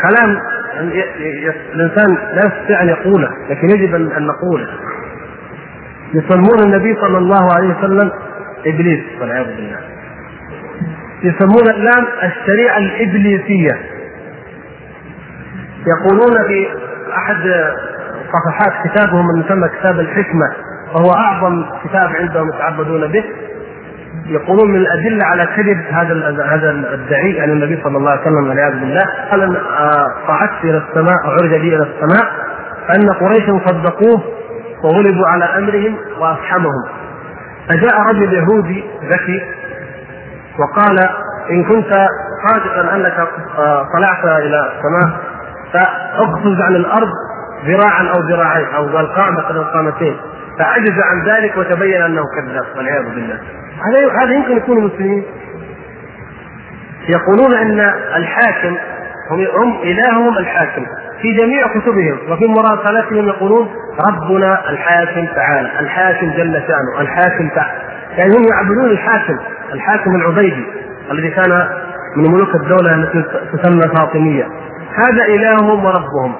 كلام 0.01 0.39
الإنسان 0.79 2.17
لا 2.33 2.41
يستطيع 2.45 2.81
أن 2.81 2.87
يقوله 2.87 3.29
لكن 3.49 3.69
يجب 3.69 3.95
ان 3.95 4.27
نقوله. 4.27 4.67
يسمون 6.13 6.59
النبي 6.65 6.95
صلى 7.01 7.17
الله 7.17 7.53
عليه 7.55 7.77
وسلم 7.77 8.11
إبليس 8.65 9.03
والعياذ 9.21 9.45
بالله. 9.45 9.79
يسمون 11.23 11.69
الان 11.69 12.05
الشريعة 12.23 12.77
الإبليسية. 12.77 13.79
يقولون 15.87 16.47
في 16.47 16.67
أحد 17.17 17.41
صفحات 18.33 18.87
كتابهم 18.87 19.29
المسمى 19.29 19.69
كتاب 19.79 19.99
الحكمة 19.99 20.51
وهو 20.93 21.11
أعظم 21.11 21.65
كتاب 21.83 22.09
عندهم 22.15 22.49
يتعبدون 22.55 23.07
به. 23.07 23.23
يقولون 24.27 24.71
من 24.71 24.75
الأدلة 24.75 25.25
على 25.25 25.45
كذب 25.45 25.77
هذا 25.91 26.45
هذا 26.45 26.69
الدعي 26.71 27.31
يعني 27.33 27.51
النبي 27.51 27.83
صلى 27.83 27.97
الله 27.97 28.11
عليه 28.11 28.21
وسلم 28.21 28.49
والعياذ 28.49 28.79
بالله 28.79 29.03
قال 29.31 29.61
صعدت 30.27 30.63
إلى 30.63 30.77
السماء 30.89 31.27
وعرج 31.27 31.49
بي 31.61 31.75
إلى 31.75 31.83
السماء 31.83 32.31
فإن 32.87 33.09
قريشا 33.09 33.59
صدقوه 33.65 34.23
وغلبوا 34.83 35.27
على 35.27 35.45
أمرهم 35.45 35.97
وافحمهم 36.19 36.83
فجاء 37.69 38.01
رجل 38.09 38.33
يهودي 38.33 38.83
ذكي 39.03 39.41
وقال 40.59 40.99
إن 41.51 41.63
كنت 41.63 41.93
صادقا 42.47 42.95
أنك 42.95 43.27
طلعت 43.93 44.25
إلى 44.25 44.71
السماء 44.71 45.19
فاقفز 45.73 46.61
عن 46.61 46.75
الأرض 46.75 47.09
ذراعا 47.65 48.03
أو 48.15 48.19
ذراعين 48.19 48.67
أو 48.75 48.97
قال 48.97 49.13
قامه 49.13 49.41
أو 49.57 49.63
قامتين 49.63 50.17
فعجز 50.59 50.99
عن 50.99 51.27
ذلك 51.29 51.57
وتبين 51.57 52.01
أنه 52.01 52.21
كذاب 52.35 52.65
والعياذ 52.77 53.03
بالله. 53.03 53.39
هذا 53.87 54.23
هذا 54.23 54.33
يمكن 54.33 54.57
يكونوا 54.57 54.89
مسلمين. 54.89 55.23
يقولون 57.09 57.55
أن 57.55 57.79
الحاكم 58.15 58.77
هم, 59.31 59.39
هم 59.39 59.81
إلههم 59.81 60.37
الحاكم. 60.37 60.85
في 61.21 61.33
جميع 61.33 61.67
كتبهم 61.67 62.17
وفي 62.31 62.47
مراسلاتهم 62.47 63.27
يقولون 63.27 63.67
ربنا 64.07 64.69
الحاكم 64.69 65.25
تعالى 65.35 65.79
الحاكم 65.79 66.31
جل 66.31 66.53
شأنه 66.53 67.01
الحاكم 67.01 67.49
تعالى 67.49 67.81
يعني 68.17 68.33
هم 68.35 68.43
يعبدون 68.53 68.91
الحاكم 68.91 69.37
الحاكم 69.73 70.15
العبيدي 70.15 70.65
الذي 71.11 71.29
كان 71.29 71.69
من 72.15 72.31
ملوك 72.31 72.55
الدولة 72.55 72.95
التي 72.95 73.25
تسمى 73.53 73.95
فاطمية. 73.97 74.47
هذا 74.95 75.25
إلههم 75.25 75.85
وربهم. 75.85 76.35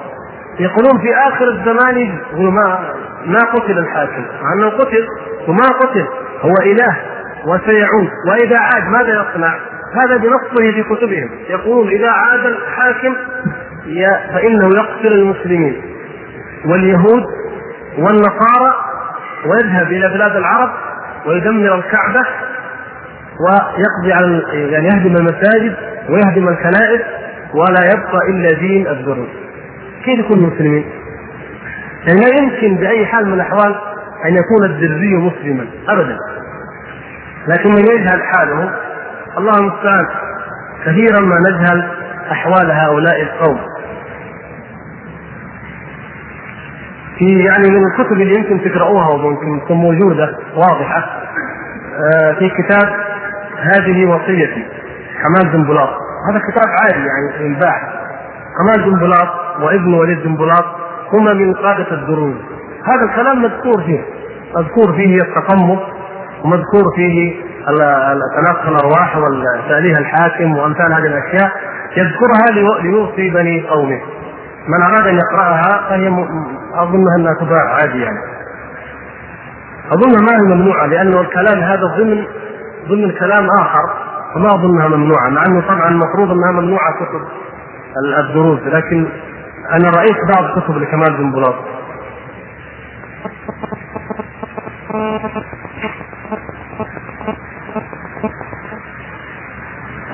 يقولون 0.60 1.00
في 1.00 1.14
آخر 1.28 1.48
الزمان 1.48 1.96
يقولوا 2.32 2.52
ما 2.52 2.78
ما 3.26 3.38
قتل 3.54 3.78
الحاكم 3.78 4.22
مع 4.42 4.52
أنه 4.52 4.68
قتل 4.70 5.06
وما 5.48 5.68
قتل 5.80 6.06
هو 6.40 6.54
إله 6.66 6.96
وسيعود 7.46 8.08
وإذا 8.28 8.58
عاد 8.58 8.82
ماذا 8.84 9.08
يصنع؟ 9.22 9.54
هذا 9.94 10.16
بنصه 10.16 10.72
في 10.72 10.82
كتبهم 10.82 11.30
يقولون 11.48 11.88
إذا 11.88 12.10
عاد 12.10 12.46
الحاكم 12.46 13.16
فإنه 14.34 14.68
يقتل 14.76 15.12
المسلمين 15.18 15.82
واليهود 16.66 17.24
والنصارى 17.98 18.74
ويذهب 19.46 19.86
إلى 19.86 20.08
بلاد 20.08 20.36
العرب 20.36 20.70
ويدمر 21.26 21.74
الكعبة 21.74 22.24
ويقضي 23.40 24.12
على 24.12 24.42
يعني 24.72 24.86
يهدم 24.86 25.16
المساجد 25.16 25.76
ويهدم 26.08 26.48
الكنائس 26.48 27.02
ولا 27.54 27.84
يبقى 27.92 28.18
إلا 28.30 28.58
دين 28.58 28.86
الدروز. 28.88 29.28
كيف 30.04 30.18
يكون 30.18 30.38
مسلمين؟ 30.42 30.84
يعني 32.06 32.20
لا 32.20 32.42
يمكن 32.42 32.76
بأي 32.76 33.06
حال 33.06 33.26
من 33.26 33.34
الأحوال 33.34 33.76
أن 34.24 34.34
يكون 34.34 34.64
الدرزي 34.64 35.14
مسلما 35.14 35.66
ابدا. 35.88 36.18
لكن 37.48 37.70
من 37.70 37.78
يجهل 37.80 38.22
حاله 38.22 38.74
الله 39.38 39.58
المستعان. 39.58 40.06
كثيرا 40.84 41.20
ما 41.20 41.38
نجهل 41.38 41.90
أحوال 42.32 42.70
هؤلاء 42.70 43.22
القوم. 43.22 43.58
في 47.18 47.24
يعني 47.24 47.70
من 47.70 47.86
الكتب 47.86 48.12
اللي 48.12 48.34
يمكن 48.34 48.70
تقرأوها 48.70 49.08
وممكن 49.08 49.60
تكون 49.64 49.76
موجودة 49.76 50.38
واضحة 50.54 51.22
آه، 51.98 52.32
في 52.32 52.50
كتاب 52.50 52.88
هذه 53.60 54.06
وصيتي 54.06 54.66
كمال 55.22 55.52
دنبلاط 55.52 55.88
هذا 56.30 56.40
كتاب 56.50 56.68
عادي 56.82 57.06
يعني 57.06 57.46
ينباع 57.46 57.92
كمال 58.58 58.90
دنبلاط 58.90 59.28
وابن 59.60 59.94
وليد 59.94 60.22
دنبلاط 60.22 60.64
هما 61.12 61.32
من 61.32 61.54
قادة 61.54 61.92
الدروز 61.92 62.34
هذا 62.84 63.04
الكلام 63.10 63.42
مذكور 63.42 63.82
فيه. 63.86 64.04
مذكور 64.56 64.92
فيه 64.96 65.16
التقمص 65.22 65.78
ومذكور 66.44 66.94
فيه 66.96 67.34
تناقض 68.36 68.68
الأرواح 68.68 69.16
والتاليه 69.16 69.98
الحاكم 69.98 70.56
وأمثال 70.56 70.92
هذه 70.92 71.06
الأشياء. 71.06 71.52
يذكرها 71.96 72.78
ليوصي 72.82 73.30
بني 73.30 73.68
قومه. 73.68 74.00
من 74.68 74.82
أراد 74.82 75.06
أن 75.06 75.14
يقرأها 75.18 75.88
فهي 75.88 76.08
أظنها 76.74 77.16
أنها 77.18 77.34
تباع 77.40 77.74
عادي 77.74 78.00
يعني 78.00 78.18
أظنها 79.92 80.20
ما 80.20 80.32
هي 80.32 80.54
ممنوعة 80.54 80.86
لأنه 80.86 81.20
الكلام 81.20 81.58
هذا 81.58 81.82
ضمن 81.98 82.24
ضمن 82.88 83.10
كلام 83.12 83.46
آخر 83.60 83.82
فما 84.34 84.54
أظنها 84.54 84.88
ممنوعة 84.88 85.28
مع 85.28 85.46
أنه 85.46 85.60
طبعا 85.60 85.88
المفروض 85.88 86.30
أنها 86.30 86.52
ممنوعة 86.52 86.92
كتب 86.94 87.20
الدروس 88.18 88.60
لكن 88.60 89.08
أنا 89.72 89.90
رأيت 89.90 90.16
بعض 90.34 90.58
كتب 90.58 90.76
لكمال 90.76 91.16
بن 91.16 91.32
بلاط 91.32 91.54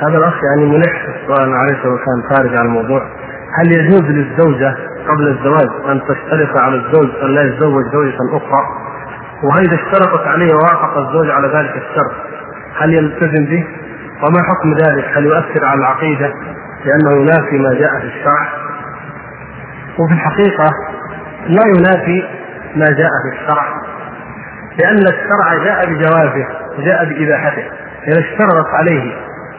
هذا 0.02 0.18
الأخ 0.18 0.34
يعني 0.44 0.70
ملح 0.70 1.06
السؤال 1.08 1.50
معلش 1.50 1.86
هو 1.86 1.96
كان 1.96 2.36
خارج 2.36 2.56
عن 2.56 2.66
الموضوع 2.66 3.02
هل 3.58 3.72
يجوز 3.78 4.02
للزوجة 4.02 4.76
قبل 5.08 5.28
الزواج 5.28 5.68
أن 5.90 6.00
تشترط 6.00 6.58
على 6.60 6.76
الزوج 6.76 7.10
أن 7.22 7.34
لا 7.34 7.42
يتزوج 7.42 7.84
زوجة 7.92 8.16
أخرى 8.36 8.84
واذا 9.42 9.74
اشترطت 9.74 10.26
عليه 10.26 10.54
ووافق 10.54 10.98
الزوج 10.98 11.30
على 11.30 11.48
ذلك 11.48 11.76
الشرط 11.76 12.12
هل 12.80 12.94
يلتزم 12.94 13.44
به؟ 13.44 13.66
وما 14.22 14.42
حكم 14.42 14.74
ذلك؟ 14.74 15.04
هل 15.16 15.24
يؤثر 15.24 15.64
على 15.64 15.80
العقيدة 15.80 16.34
لأنه 16.84 17.22
ينافي 17.22 17.58
ما 17.58 17.74
جاء 17.74 18.00
في 18.00 18.06
الشرع؟ 18.06 18.63
وفي 19.98 20.14
الحقيقة 20.14 20.70
لا 21.46 21.62
ينافي 21.76 22.24
ما 22.76 22.84
جاء 22.84 23.10
في 23.22 23.36
الشرع 23.38 23.64
لأن 24.78 24.98
الشرع 24.98 25.64
جاء 25.64 25.86
بجوازه 25.86 26.46
وجاء 26.78 27.04
بإباحته 27.04 27.64
إذا 28.08 28.20
اشترطت 28.20 28.68
عليه 28.74 29.12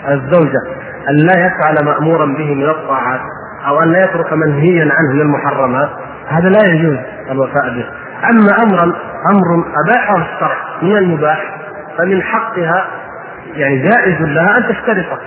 الزوجة 0.08 0.62
أن 1.10 1.16
لا 1.16 1.46
يفعل 1.46 1.86
مأمورا 1.86 2.26
به 2.26 2.56
من 2.56 2.70
الطاعات 2.70 3.20
أو 3.68 3.80
أن 3.80 3.92
لا 3.92 4.00
يترك 4.00 4.34
منهيا 4.34 4.90
عنه 4.92 5.14
من 5.14 5.22
المحرمات 5.22 5.90
هذا 6.28 6.50
لا 6.50 6.74
يجوز 6.74 6.98
الوفاء 7.32 7.70
به. 7.70 7.86
أما 8.30 8.64
أمرا 8.64 8.84
أمر 9.30 9.66
أباحه 9.86 10.16
الشرع 10.16 10.58
من 10.82 10.98
المباح 10.98 11.58
فمن 11.98 12.22
حقها 12.22 12.88
يعني 13.54 13.78
جائز 13.78 14.22
لها 14.22 14.58
أن 14.58 14.64
تشترطه 14.68 15.20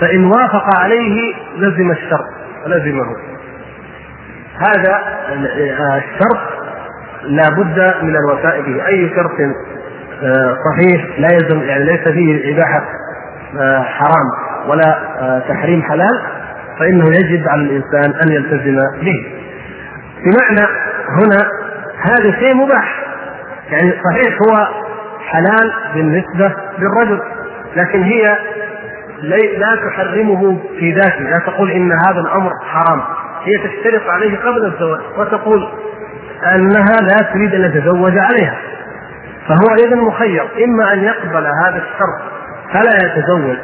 فإن 0.00 0.24
وافق 0.24 0.80
عليه 0.80 1.34
لزم 1.56 1.90
الشرط 1.90 2.26
ولزمه. 2.64 3.16
هذا 4.58 5.02
الشرط 5.96 6.38
لا 7.22 7.48
بد 7.48 7.94
من 8.02 8.16
الوفاء 8.16 8.60
به. 8.60 8.86
أي 8.86 9.10
شرط 9.16 9.30
آه، 10.22 10.56
صحيح 10.70 11.18
لا 11.18 11.28
يلزم 11.32 11.62
يعني 11.62 11.84
ليس 11.84 12.08
فيه 12.08 12.54
إباحة 12.54 12.84
آه، 13.60 13.82
حرام 13.82 14.30
ولا 14.68 14.98
آه، 15.20 15.38
تحريم 15.48 15.82
حلال 15.82 16.20
فإنه 16.78 17.04
يجب 17.04 17.48
على 17.48 17.62
الإنسان 17.62 18.20
أن 18.22 18.32
يلتزم 18.32 18.76
به. 18.76 19.26
بمعنى 20.24 20.68
هنا 21.08 21.50
هذا 22.02 22.38
شيء 22.40 22.54
مباح. 22.54 23.06
يعني 23.70 23.92
صحيح 24.10 24.38
هو 24.42 24.68
حلال 25.26 25.72
بالنسبة 25.94 26.52
للرجل 26.78 27.22
لكن 27.76 28.02
هي 28.02 28.38
لا 29.58 29.76
تحرمه 29.86 30.58
في 30.78 30.92
ذاته. 30.92 31.20
لا 31.20 31.38
تقول 31.38 31.70
إن 31.70 31.92
هذا 31.92 32.20
الأمر 32.20 32.50
حرام. 32.64 33.02
هي 33.46 33.68
تشترط 33.68 34.02
عليه 34.08 34.38
قبل 34.38 34.64
الزواج 34.64 35.00
وتقول 35.18 35.68
أنها 36.54 37.00
لا 37.00 37.32
تريد 37.32 37.54
أن 37.54 37.64
يتزوج 37.64 38.18
عليها. 38.18 38.58
فهو 39.48 39.74
إذا 39.86 39.96
مخير 39.96 40.42
إما 40.64 40.92
أن 40.92 41.04
يقبل 41.04 41.46
هذا 41.64 41.82
الشرط 41.82 42.20
فلا 42.72 42.96
يتزوج 43.06 43.56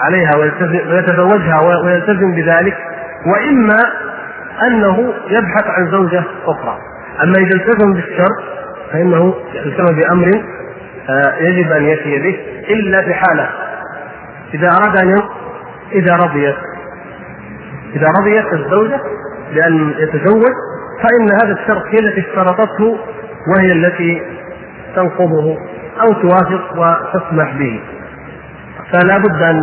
عليها 0.00 0.30
ويتزوجها 0.90 1.60
ويلتزم 1.84 2.34
بذلك 2.34 2.76
وإما 3.26 3.78
أنه 4.66 5.14
يبحث 5.28 5.64
عن 5.66 5.90
زوجة 5.90 6.24
أخرى. 6.46 6.78
أما 7.22 7.34
إذا 7.38 7.54
التزم 7.54 7.94
بالشرط 7.94 8.56
فإنه 8.92 9.34
التزم 9.54 9.96
بأمر 9.96 10.30
آه، 11.08 11.34
يجب 11.38 11.72
أن 11.72 11.84
يأتي 11.84 12.18
به 12.18 12.38
إلا 12.68 13.02
في 13.02 13.14
حاله 13.14 13.48
إذا 14.54 14.68
أراد 14.68 14.96
أن 14.96 15.22
إذا 15.92 16.16
رضيت 16.16 16.56
إذا 17.96 18.06
رضيت 18.20 18.52
الزوجة 18.52 19.00
بأن 19.54 19.94
يتزوج 19.98 20.52
فإن 21.02 21.28
هذا 21.42 21.52
الشرط 21.60 21.82
هي 21.86 21.98
التي 21.98 22.20
اشترطته 22.20 22.98
وهي 23.48 23.72
التي 23.72 24.22
تنقضه 24.96 25.56
أو 26.00 26.12
توافق 26.12 26.72
وتسمح 26.78 27.52
به. 27.58 27.80
فلا 28.92 29.18
بد 29.18 29.42
ان 29.42 29.60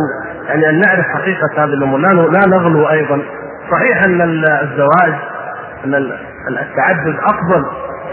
يعني 0.48 0.68
أن 0.68 0.80
نعرف 0.80 1.04
حقيقة 1.14 1.64
هذه 1.64 1.64
الأمور 1.64 2.00
لا 2.00 2.08
لا 2.12 2.46
نغلو 2.48 2.90
أيضا. 2.90 3.22
صحيح 3.70 4.04
أن 4.04 4.20
الزواج 4.62 5.14
أن 5.84 5.94
التعدد 6.48 7.16
أفضل 7.22 7.64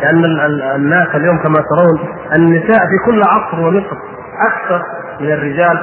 لأن 0.01 0.25
الناس 0.75 1.07
اليوم 1.15 1.37
كما 1.37 1.55
ترون 1.55 2.15
النساء 2.35 2.79
في 2.79 2.97
كل 3.05 3.21
عصر 3.23 3.59
ومصر 3.59 3.97
أكثر 4.51 4.81
من 5.19 5.31
الرجال 5.31 5.81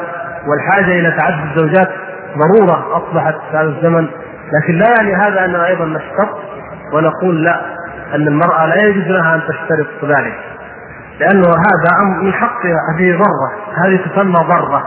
والحاجة 0.49 1.01
إلى 1.01 1.11
تعدد 1.19 1.51
الزوجات 1.51 1.89
ضرورة 2.39 2.97
أصبحت 2.97 3.35
في 3.51 3.57
هذا 3.57 3.69
الزمن. 3.69 4.09
لكن 4.53 4.79
لا 4.79 4.87
يعني 4.97 5.15
هذا 5.15 5.45
أننا 5.45 5.67
أيضا 5.67 5.85
نشترط 5.85 6.39
ونقول 6.93 7.45
لا 7.45 7.61
أن 8.15 8.29
المرأة 8.29 8.67
لا 8.67 8.85
يجوز 8.85 9.05
لها 9.05 9.35
أن 9.35 9.41
تشترط 9.41 10.05
ذلك. 10.05 10.39
لأنه 11.21 11.49
هذا 11.49 12.05
من 12.23 12.33
حقها 12.33 12.77
هذه 12.95 13.13
ضره 13.17 13.53
هذه 13.85 13.97
تسمى 13.97 14.35
ضره 14.49 14.85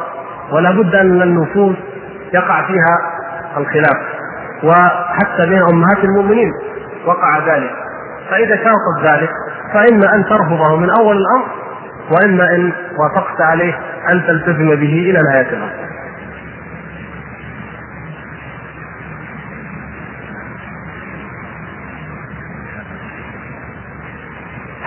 ولا 0.51 0.71
بد 0.71 0.95
أن 0.95 1.21
النفوس 1.21 1.75
يقع 2.33 2.67
فيها 2.67 2.97
الخلاف 3.57 3.97
وحتى 4.63 5.49
بين 5.49 5.61
أمهات 5.73 6.03
المؤمنين 6.03 6.51
وقع 7.05 7.37
ذلك. 7.37 7.71
فإذا 8.29 8.55
شرطت 8.55 9.11
ذلك 9.11 9.29
فإما 9.73 10.15
أن 10.15 10.25
ترفضه 10.25 10.75
من 10.77 10.89
أول 10.89 11.17
الأمر 11.17 11.47
وإما 12.11 12.55
إن 12.55 12.73
وافقت 12.97 13.41
عليه 13.41 13.73
أن 14.11 14.23
تلتزم 14.27 14.69
به 14.69 15.09
إلى 15.09 15.19
نهاية 15.31 15.49
الأمر. 15.49 15.90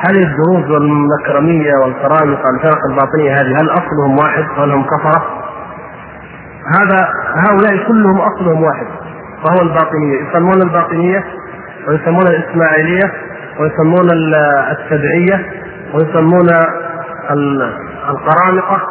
هل 0.09 0.17
الدروز 0.17 0.71
والمكرمية 0.71 1.75
والكرامة 1.77 2.39
والفرق 2.45 2.79
الباطنية 2.91 3.33
هذه 3.33 3.61
هل 3.61 3.71
أصلهم 3.71 4.19
واحد 4.19 4.45
وهل 4.59 4.73
هم 4.73 4.85
كفرة؟ 4.85 5.23
هذا 6.81 7.09
هؤلاء 7.49 7.89
كلهم 7.89 8.21
أصلهم 8.21 8.63
واحد 8.63 8.87
وهو 9.45 9.63
الباطنية 9.63 10.29
يسمون 10.29 10.63
الباطنية 10.63 11.25
ويسمون 11.89 12.27
الإسماعيلية 12.27 13.13
ويسمون 13.61 14.11
السبعية 14.71 15.47
ويسمون 15.95 16.49
القرامطة 18.11 18.83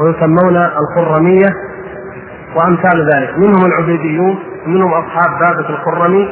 ويسمون 0.00 0.56
الخرمية 0.56 1.48
وأمثال 2.56 3.10
ذلك 3.14 3.38
منهم 3.38 3.66
العبيديون 3.66 4.38
ومنهم 4.66 4.92
أصحاب 4.92 5.38
بابة 5.40 5.68
الخرمي 5.68 6.28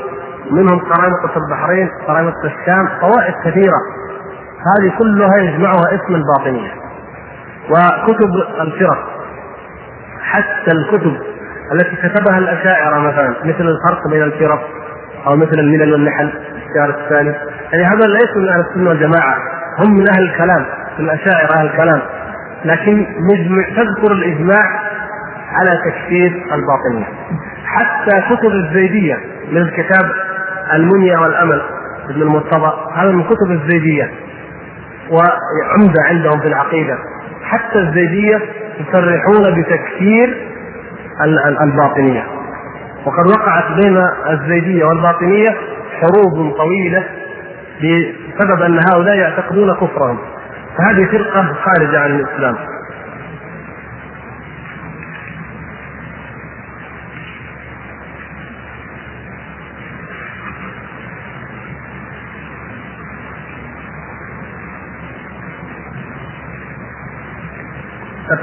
منهم 0.51 0.79
قرامطة 0.79 1.37
البحرين 1.37 1.89
قرامطة 2.07 2.45
الشام 2.45 2.89
طوائف 3.01 3.35
كثيرة. 3.45 3.79
هذه 4.67 4.93
كلها 4.99 5.37
يجمعها 5.37 5.85
اسم 5.95 6.15
الباطنية. 6.15 6.71
وكتب 7.71 8.61
الفرق. 8.61 9.09
حتى 10.21 10.73
الكتب 10.73 11.17
التي 11.73 11.97
كتبها 11.97 12.39
الأشاعرة 12.39 12.99
مثلا 12.99 13.35
مثل 13.45 13.69
الفرق 13.69 14.09
بين 14.11 14.23
الفرق 14.23 14.69
أو 15.27 15.37
مثل 15.37 15.59
الملل 15.59 15.93
والنحل 15.93 16.33
الشهر 16.57 16.91
الثاني. 16.91 17.35
يعني 17.73 17.85
هذا 17.85 18.07
ليس 18.07 18.37
من 18.37 18.49
أهل 18.49 18.61
السنة 18.61 18.89
والجماعة. 18.89 19.35
هم 19.79 19.95
من 19.95 20.09
أهل 20.09 20.23
الكلام 20.23 20.67
الاشاعره 20.99 21.59
أهل 21.59 21.67
الكلام. 21.67 22.03
لكن 22.65 23.07
تذكر 23.77 24.13
الإجماع 24.13 24.81
على 25.53 25.71
تكفير 25.71 26.47
الباطنية. 26.53 27.09
حتى 27.65 28.35
كتب 28.35 28.51
الزيدية 28.51 29.19
من 29.53 29.71
كتاب 29.71 30.13
المنيا 30.73 31.19
والأمل 31.19 31.63
ابن 32.11 32.23
المرتضى 32.23 32.73
هذا 32.95 33.11
من 33.11 33.23
كتب 33.25 33.51
الزيدية 33.51 34.11
وعمدة 35.11 36.03
عندهم 36.11 36.41
في 36.41 36.49
العقيدة. 36.49 36.99
حتى 37.45 37.79
الزيدية 37.79 38.41
يصرحون 38.81 39.61
بتكفير 39.61 40.37
الباطنية. 41.63 42.27
وقد 43.07 43.27
وقعت 43.39 43.65
بين 43.85 43.97
الزيدية 44.31 44.85
والباطنية 44.85 45.51
حروب 46.01 46.53
طويلة 46.57 47.05
بسبب 47.79 48.63
أن 48.63 48.81
هؤلاء 48.93 49.17
يعتقدون 49.17 49.75
كفرهم. 49.75 50.19
فهذه 50.79 51.05
فرقة 51.13 51.55
خارجة 51.65 52.01
عن 52.01 52.11
الإسلام. 52.11 52.57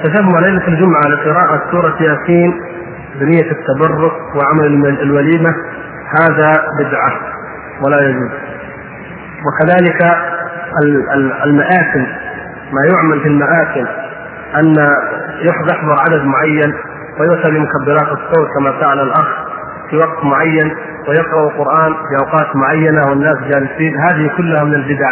التشبه 0.05 0.39
ليلة 0.39 0.67
الجمعة 0.67 1.01
لقراءة 1.01 1.71
سورة 1.71 1.95
ياسين 1.99 2.61
بنية 3.19 3.51
التبرك 3.51 4.13
وعمل 4.35 4.85
الوليمة. 5.01 5.55
هذا 6.19 6.63
بدعة 6.79 7.11
ولا 7.81 8.01
يجوز. 8.09 8.31
وكذلك 9.45 10.01
المآكل 11.45 12.05
ما 12.71 12.81
يعمل 12.93 13.21
في 13.21 13.27
المآكل 13.27 13.87
أن 14.55 14.75
يحضر 15.41 15.95
عدد 15.99 16.25
معين 16.25 16.73
ويؤتى 17.19 17.51
بمكبرات 17.51 18.07
الصوت 18.17 18.47
كما 18.57 18.71
فعل 18.81 18.99
الأخ 18.99 19.27
في 19.89 19.97
وقت 19.97 20.23
معين 20.23 20.75
ويقرأ 21.09 21.47
القرآن 21.47 21.93
في 21.93 22.23
أوقات 22.25 22.55
معينة 22.55 23.09
والناس 23.09 23.37
جالسين. 23.37 23.99
هذه 23.99 24.31
كلها 24.37 24.63
من 24.63 24.73
البدع. 24.73 25.11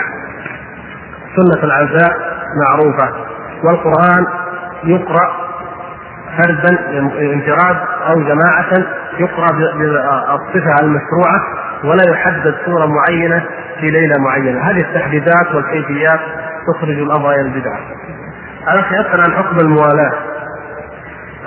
وسنة 1.37 1.63
العزاء 1.63 2.11
معروفة. 2.67 3.09
والقرآن 3.63 4.25
يقرأ 4.83 5.49
فردا 6.37 6.79
انفراد 7.33 7.77
أو 8.07 8.21
جماعة 8.21 8.85
يقرأ 9.19 9.47
بالصفة 9.51 10.75
المشروعة 10.81 11.41
ولا 11.83 12.11
يحدد 12.11 12.55
صورة 12.65 12.85
معينة 12.85 13.45
في 13.79 13.85
ليلة 13.85 14.17
معينة. 14.19 14.61
هذه 14.61 14.81
التحديدات 14.81 15.55
والكيفيات 15.55 16.19
تخرج 16.73 16.99
الأمر 16.99 17.31
إلى 17.31 17.41
البدعة 17.41 17.79
الأخ 18.71 18.91
يسأل 18.91 19.21
عن 19.21 19.31
حكم 19.37 19.57
الموالاة. 19.61 20.13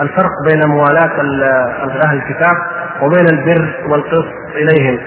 الفرق 0.01 0.31
بين 0.49 0.69
موالاة 0.69 1.11
أهل 2.07 2.17
الكتاب 2.17 2.57
وبين 3.03 3.27
البر 3.33 3.75
والقسط 3.89 4.33
إليهم. 4.55 4.99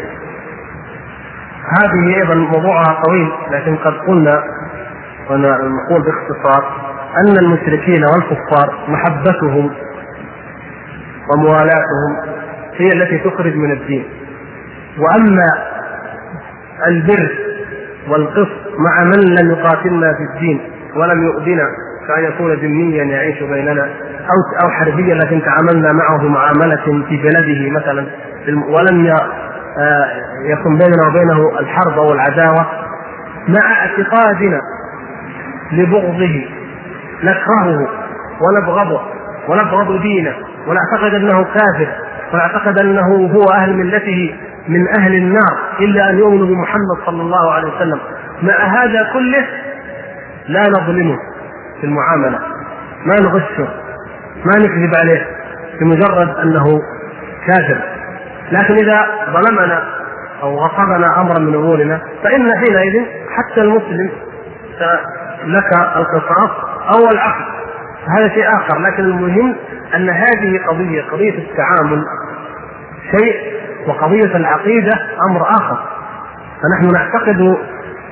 هذه 1.80 2.16
أيضا 2.18 2.36
موضوعها 2.36 3.02
طويل 3.06 3.32
لكن 3.52 3.76
قد 3.76 3.94
قلنا 4.08 4.44
ونقول 5.30 6.04
باختصار 6.06 6.85
أن 7.18 7.38
المشركين 7.46 8.04
والكفار 8.06 8.86
محبتهم 8.88 9.72
وموالاتهم 11.34 12.36
هي 12.78 12.88
التي 12.88 13.18
تخرج 13.18 13.56
من 13.56 13.72
الدين. 13.72 14.04
وأما 14.98 15.46
البر 16.88 17.30
والقسط 18.10 18.78
مع 18.78 19.04
من 19.04 19.36
لم 19.36 19.52
يقاتلنا 19.52 20.14
في 20.14 20.24
الدين 20.34 20.62
ولم 20.96 21.24
يؤذنا 21.24 21.64
كأن 22.08 22.24
يكون 22.24 22.54
ذميا 22.54 23.04
يعيش 23.04 23.44
بيننا 23.44 23.84
أو 24.32 24.64
أو 24.64 24.70
حربيا 24.70 25.16
لكن 25.16 25.42
تعاملنا 25.42 25.94
معه 25.94 26.28
معاملة 26.28 27.06
في 27.10 27.18
بلده 27.18 27.70
مثلا. 27.72 28.08
ولم 28.70 29.08
آه، 29.80 30.06
يكن 30.46 30.78
بيننا 30.78 31.08
وبينه 31.08 31.60
الحرب 31.60 31.98
أو 31.98 32.14
العداوة 32.14 32.66
مع 33.48 33.74
اعتقادنا 33.74 34.60
لبغضه 35.72 36.46
نكرهه 37.26 37.88
ونبغضه 38.42 39.02
ونبغض 39.48 40.02
دينه 40.02 40.34
ونعتقد 40.68 41.14
أنه 41.14 41.44
كافر 41.44 41.88
ونعتقد 42.34 42.80
أنه 42.80 43.32
هو 43.34 43.52
أهل 43.54 43.74
ملته 43.74 44.36
من 44.68 44.86
أهل 45.00 45.16
النار 45.16 45.58
إلا 45.80 46.10
أن 46.10 46.20
يؤمنوا 46.20 46.48
بمحمد 46.48 47.06
صلى 47.06 47.22
الله 47.22 47.54
عليه 47.54 47.76
وسلم. 47.76 48.00
مع 48.42 48.56
هذا 48.56 49.10
كله 49.14 49.46
لا 50.48 50.62
نظلمه 50.62 51.18
في 51.82 51.88
المعاملة 51.88 52.40
ما 53.06 53.16
نغشه 53.22 53.68
ما 54.46 54.58
نكذب 54.58 54.92
عليه 55.02 55.28
بمجرد 55.82 56.36
أنه 56.44 56.82
كافر. 57.48 57.82
لكن 58.52 58.74
إذا 58.74 59.06
ظلمنا 59.34 59.84
أو 60.44 60.56
غصبنا 60.56 61.22
أمرا 61.22 61.40
من 61.40 61.56
أمورنا 61.56 62.02
فإن 62.24 62.52
حينئذ 62.58 63.06
حتى 63.30 63.62
المسلم 63.62 64.10
لك 65.46 65.78
القصاص 65.96 66.50
أو 66.94 67.10
العقل 67.12 67.46
هذا 68.18 68.30
شيء 68.30 68.50
آخر 68.50 68.80
لكن 68.80 69.04
المهم 69.04 69.56
أن 69.96 70.10
هذه 70.10 70.60
قضية 70.68 71.02
قضية 71.02 71.38
التعامل 71.38 72.06
شيء 73.12 73.36
وقضية 73.88 74.36
العقيدة 74.36 74.94
أمر 75.30 75.42
آخر. 75.50 75.78
فنحن 76.62 76.94
نعتقد 76.94 77.58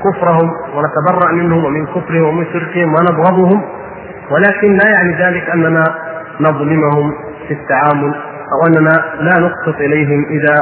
كفرهم 0.04 0.52
ونتبرأ 0.74 1.32
منهم 1.32 1.66
ومن 1.66 1.86
كفرهم 1.86 2.24
ومن 2.24 2.46
شركهم 2.54 2.94
ونبغضهم 2.94 3.62
ولكن 4.32 4.78
لا 4.78 4.90
يعني 4.92 5.24
ذلك 5.24 5.50
أننا 5.50 5.84
نظلمهم 6.40 7.14
في 7.48 7.54
التعامل 7.54 8.16
أو 8.54 8.68
أننا 8.68 9.06
لا 9.20 9.40
نقسط 9.40 9.76
إليهم 9.80 10.26
إذا 10.26 10.56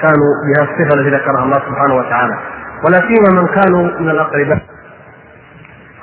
كانوا 0.00 0.30
بها 0.46 0.64
الصفة 0.64 1.00
التي 1.00 1.10
ذكرها 1.16 1.44
الله 1.44 1.58
سبحانه 1.68 1.94
وتعالى. 1.94 2.38
ولا 2.86 3.00
سيما 3.00 3.40
من 3.40 3.46
كانوا 3.48 4.00
من 4.00 4.10
الأقرباء 4.10 4.58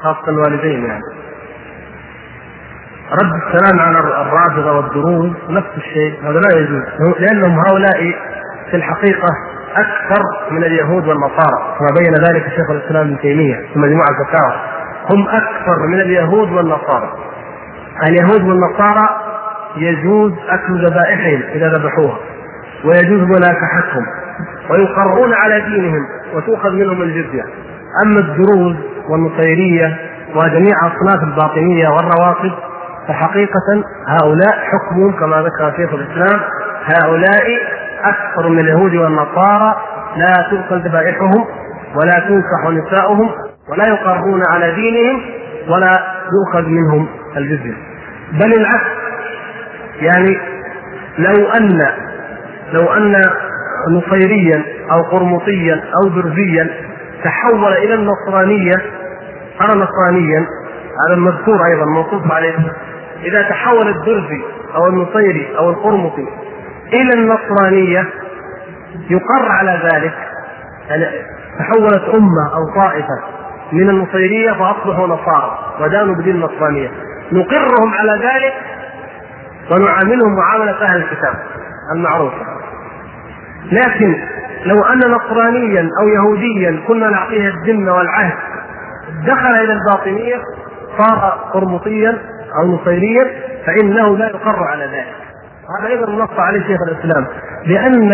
خاصة 0.04 0.30
الوالدين 0.30 0.86
يعني. 0.86 1.23
رد 3.12 3.34
السلام 3.48 3.80
على 3.80 4.00
الرافضة 4.00 4.72
والدروز 4.72 5.32
نفس 5.50 5.70
الشيء 5.78 6.20
هذا 6.24 6.40
لا 6.40 6.60
يجوز. 6.60 6.84
لأنهم 7.20 7.60
هؤلاء 7.60 8.16
في 8.72 8.78
الحقيقة 8.78 9.28
أكثر 9.76 10.22
من 10.52 10.64
اليهود 10.64 11.08
والنصارى 11.08 11.76
كما 11.80 11.88
بين 12.00 12.14
ذلك 12.14 12.44
شيخ 12.50 12.70
الإسلام 12.70 13.08
ابن 13.08 13.20
تيمية 13.20 13.56
في 13.56 13.80
مجموعة 13.80 14.08
الفتاوى 14.10 14.54
هم 15.14 15.28
أكثر 15.28 15.88
من 15.88 16.02
اليهود 16.02 16.52
والنصارى. 16.52 17.14
اليهود 18.08 18.42
والنصارى 18.44 19.10
يجوز 19.78 20.32
أكل 20.50 20.86
ذبائحهم 20.88 21.42
إذا 21.54 21.68
ذبحوها 21.68 22.18
ويجوز 22.86 23.22
مناكحتهم 23.22 24.06
ويقرون 24.70 25.34
على 25.34 25.62
دينهم 25.62 26.08
وتؤخذ 26.34 26.72
منهم 26.72 27.02
الجزية. 27.02 27.44
أما 28.06 28.20
الدروز 28.20 28.76
والنصيرية 29.10 29.98
وجميع 30.36 30.76
اصناف 30.82 31.24
الباطنية 31.24 31.90
والروافض 31.90 32.52
فحقيقة 33.08 33.84
هؤلاء 34.08 34.58
حكمهم 34.72 35.12
كما 35.20 35.42
ذكر 35.42 35.74
شيخ 35.78 35.94
الإسلام 35.94 36.40
هؤلاء 36.86 37.44
أكثر 38.04 38.50
من 38.50 38.60
اليهود 38.60 38.96
والنصارى 38.96 39.76
لا 40.18 40.34
تؤكل 40.50 40.80
ذبائحهم 40.90 41.46
ولا 41.96 42.20
تنكح 42.20 42.70
نساؤهم 42.70 43.32
ولا 43.70 43.88
يقرون 43.88 44.42
على 44.50 44.76
دينهم 44.76 45.22
ولا 45.70 46.04
يؤخذ 46.34 46.70
منهم 46.70 47.08
الجزية. 47.38 47.74
بل 48.32 48.54
العكس 48.54 48.88
يعني 50.02 50.38
لو 51.18 51.50
أن 51.52 51.80
لو 52.74 52.94
أن 52.94 53.22
نصيريا 53.90 54.64
أو 54.92 55.02
قرمطيا 55.02 55.84
أو 56.04 56.10
درزيا 56.10 56.70
تحول 57.24 57.74
إلى 57.74 57.94
النصرانية 57.94 58.76
صار 59.60 59.78
نصرانيا 59.78 60.40
هذا 61.08 61.14
المذكور 61.14 61.66
أيضا 61.66 61.86
موصوف 61.86 62.32
عليه. 62.32 62.56
إذا 63.26 63.42
تحول 63.50 63.88
الدرزي 63.88 64.42
أو 64.76 64.88
النصيري 64.88 65.58
أو 65.58 65.70
القرمطي 65.70 66.28
إلى 66.94 67.14
النصرانية 67.14 68.10
يقر 69.10 69.52
على 69.52 69.80
ذلك. 69.94 70.14
يعني 70.90 71.06
تحولت 71.60 72.04
أمة 72.16 72.54
أو 72.56 72.82
طائفة 72.82 73.20
من 73.72 73.90
النصيرية 73.90 74.52
فأصبحوا 74.52 75.08
نصارى 75.08 75.60
ودانوا 75.82 76.16
بدين 76.16 76.36
النصرانية. 76.36 76.92
نقرهم 77.32 77.94
على 77.94 78.12
ذلك 78.12 78.54
ونعاملهم 79.72 80.36
معاملة 80.36 80.82
أهل 80.82 80.98
الكتاب 81.04 81.36
المعروفة 81.96 82.46
لكن 83.72 84.16
لو 84.66 84.84
أن 84.84 85.00
نصرانيا 85.00 85.90
أو 86.02 86.08
يهوديا 86.08 86.84
كنا 86.88 87.10
نعطيه 87.10 87.48
الذمة 87.48 87.94
والعهد 87.94 88.38
دخل 89.28 89.52
إلى 89.52 89.74
الباطنية 89.74 90.36
صار 90.98 91.50
قرمطيا 91.54 92.18
أو 92.60 92.76
نصيريا 92.76 93.26
فإنه 93.66 94.18
لا 94.18 94.26
يقر 94.26 94.64
على 94.64 94.84
ذلك. 94.84 95.16
هذا 95.80 95.88
أيضا 95.88 96.12
نص 96.12 96.40
عليه 96.40 96.60
شيخ 96.60 96.80
الإسلام 96.88 97.26
لأن 97.66 98.12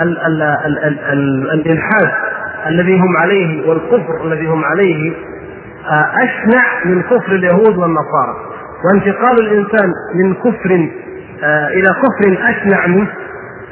ال 0.00 0.18
ال 0.18 0.42
ال 0.42 0.78
ال 0.84 0.98
ال 1.12 1.50
الإلحاد 1.50 2.10
الذي 2.66 2.98
هم 2.98 3.16
عليه 3.16 3.68
والكفر 3.68 4.24
الذي 4.24 4.46
هم 4.46 4.64
عليه 4.64 5.12
آه، 5.86 6.24
أشنع 6.24 6.84
من 6.84 7.02
كفر 7.02 7.32
اليهود 7.32 7.76
والنصارى. 7.78 8.36
وانتقال 8.84 9.40
الإنسان 9.40 9.92
من 10.14 10.34
كفر 10.34 10.88
آه، 11.44 11.68
إلى 11.68 11.88
كفر 11.88 12.50
أشنع 12.50 12.86
منه 12.86 13.08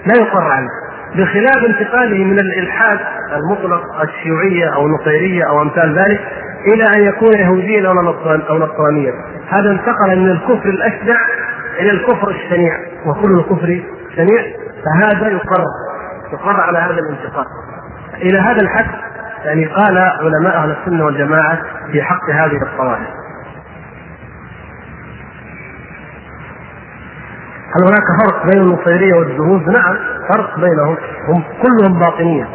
لا 0.06 0.14
يقر 0.22 0.42
عليه. 0.42 0.68
بخلاف 1.14 1.64
انتقاله 1.68 2.24
من 2.24 2.38
الإلحاد 2.38 2.98
المطلق 3.32 4.00
الشيوعية 4.02 4.74
أو 4.74 4.86
النصيريه 4.86 5.44
أو 5.44 5.62
أمثال 5.62 5.98
ذلك 5.98 6.20
إلى 6.66 6.84
أن 6.96 7.04
يكون 7.08 7.32
يهوديا 7.38 7.88
أو 8.50 8.58
نصرانيا 8.58 9.12
هذا 9.54 9.70
انتقل 9.70 10.18
من 10.18 10.30
الكفر 10.30 10.68
الاشنع 10.68 11.16
إلى 11.80 11.90
الكفر 11.90 12.30
الشنيع. 12.30 12.78
وكل 13.06 13.38
الكفر 13.38 13.82
شنيع 14.16 14.42
فهذا 14.84 15.28
يقر 15.28 15.64
يقر 16.32 16.60
على 16.60 16.78
هذا 16.78 17.00
الانتقال. 17.00 17.46
إلى 18.14 18.38
هذا 18.38 18.62
الحد 18.62 18.86
يعني 19.44 19.66
قال 19.66 19.98
علماء 19.98 20.56
أهل 20.56 20.70
السنة 20.70 21.04
والجماعة 21.04 21.58
في 21.92 22.02
حق 22.02 22.30
هذه 22.30 22.62
الطوائف 22.62 23.08
هل 27.76 27.84
هناك 27.84 28.04
فرق 28.24 28.46
بين 28.46 28.62
النصيريه 28.62 29.14
والدروز؟ 29.14 29.62
نعم 29.62 29.96
فرق 30.32 30.58
بينهم. 30.58 30.96
هم 31.28 31.42
كلهم 31.62 31.98
باطنية. 32.00 32.48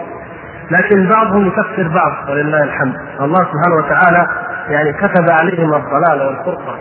لكن 0.71 1.09
بعضهم 1.09 1.47
يكفر 1.47 1.87
بعض 1.87 2.29
ولله 2.29 2.63
الحمد. 2.63 2.95
الله 3.21 3.37
سبحانه 3.37 3.75
وتعالى 3.77 4.27
يعني 4.69 4.93
كتب 4.93 5.29
عليهم 5.29 5.73
الضلال 5.73 6.27
والفرقة. 6.27 6.75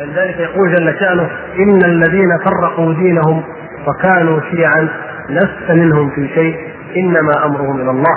لذلك 0.00 0.36
يقول 0.40 0.74
جل 0.74 0.98
شأنه 1.00 1.30
إن 1.58 1.84
الذين 1.84 2.38
فرقوا 2.44 2.94
دينهم 2.94 3.42
وكانوا 3.86 4.40
شيعا 4.50 4.88
لست 5.28 5.70
منهم 5.70 6.10
في 6.10 6.28
شيء 6.28 6.56
إنما 6.96 7.46
أمرهم 7.46 7.80
إلى 7.80 7.90
الله. 7.90 8.16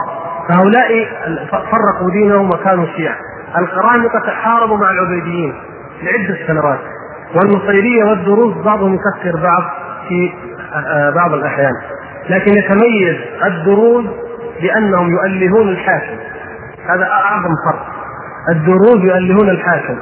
فهؤلاء 0.50 1.08
فرقوا 1.52 2.12
دينهم 2.12 2.50
وكانوا 2.50 2.86
شيعا. 2.98 3.16
القرامطه 3.58 4.20
تحاربوا 4.20 4.78
مع 4.78 4.92
العبيديين 4.92 5.54
لعدة 6.04 6.48
سنوات 6.48 6.80
والنصيريه 7.36 8.04
والدروز 8.04 8.54
بعضهم 8.66 8.96
يكفر 8.96 9.40
بعض 9.44 9.64
في 10.10 10.34
آه، 10.74 11.10
بعض 11.10 11.34
الأحيان. 11.34 11.74
لكن 12.30 12.52
يتميز 12.58 13.18
الدروز 13.46 14.06
بأنهم 14.62 15.12
يؤلهون 15.12 15.70
الحاكم. 15.70 16.18
هذا 16.90 17.04
أعظم 17.04 17.56
فرق. 17.72 17.97
الدروز 18.50 19.04
يؤلهون 19.04 19.50
الحاكم. 19.50 19.98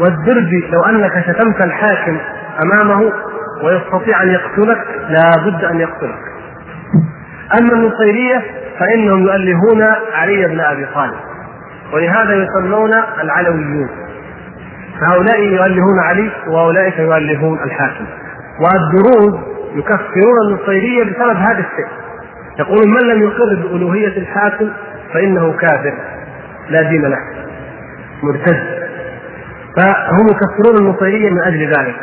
والدربي 0.00 0.70
لو 0.72 0.82
أنك 0.82 1.24
شتمت 1.26 1.64
الحاكم 1.64 2.18
أمامه 2.62 3.12
ويستطيع 3.64 4.22
أن 4.22 4.28
يقتلك 4.28 4.78
لابد 5.08 5.64
أن 5.64 5.80
يقتلك. 5.80 6.18
أما 7.60 7.72
النصيرية 7.72 8.42
فإنهم 8.78 9.22
يؤلهون 9.22 9.82
علي 10.14 10.46
بن 10.46 10.60
أبي 10.60 10.86
طالب. 10.94 11.14
ولهذا 11.92 12.34
يسمون 12.34 12.90
العلويون. 13.22 13.88
فهؤلاء 15.00 15.40
يؤلهون 15.40 16.00
علي 16.00 16.30
واولئك 16.48 16.98
يؤلهون 16.98 17.58
الحاكم. 17.62 18.04
والدروز 18.60 19.40
يكفرون 19.74 20.48
النصيرية 20.48 21.04
بسبب 21.04 21.36
هذا 21.36 21.58
الشيء. 21.58 21.88
يقولون 22.58 22.88
من 22.88 23.14
لم 23.14 23.22
يقر 23.22 23.54
بألوهية 23.62 24.18
الحاكم 24.18 24.70
فإنه 25.14 25.52
كافر. 25.52 25.94
لا 26.68 26.82
دين 26.82 27.02
له. 27.02 27.18
مرتد. 28.22 28.82
فهم 29.76 30.26
يكفرون 30.26 30.76
النصيرية 30.78 31.30
من 31.30 31.42
أجل 31.42 31.66
ذلك. 31.66 31.96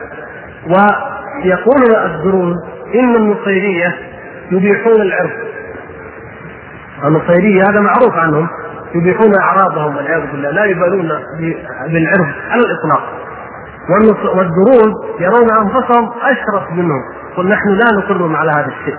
ويقول 0.65 1.95
الدروز 2.05 2.55
إن 2.95 3.15
النصيرية 3.15 3.95
يبيحون 4.51 5.01
العرض. 5.01 5.29
النصيرية 7.03 7.63
هذا 7.63 7.79
معروف 7.79 8.17
عنهم. 8.17 8.47
يبيحون 8.95 9.31
أعراضهم 9.41 9.95
والعياذ 9.95 10.31
بالله. 10.31 10.49
لا 10.51 10.65
يبالون 10.65 11.09
بالعرض 11.87 12.33
على 12.49 12.61
الإطلاق. 12.61 13.03
والدروز 14.35 14.93
يرون 15.19 15.49
أنفسهم 15.51 16.11
أشرف 16.21 16.71
منهم. 16.71 17.01
قل 17.37 17.49
نحن 17.49 17.69
لا 17.69 17.85
نقر 17.97 18.35
على 18.35 18.51
هذا 18.51 18.67
الشيء. 18.79 18.97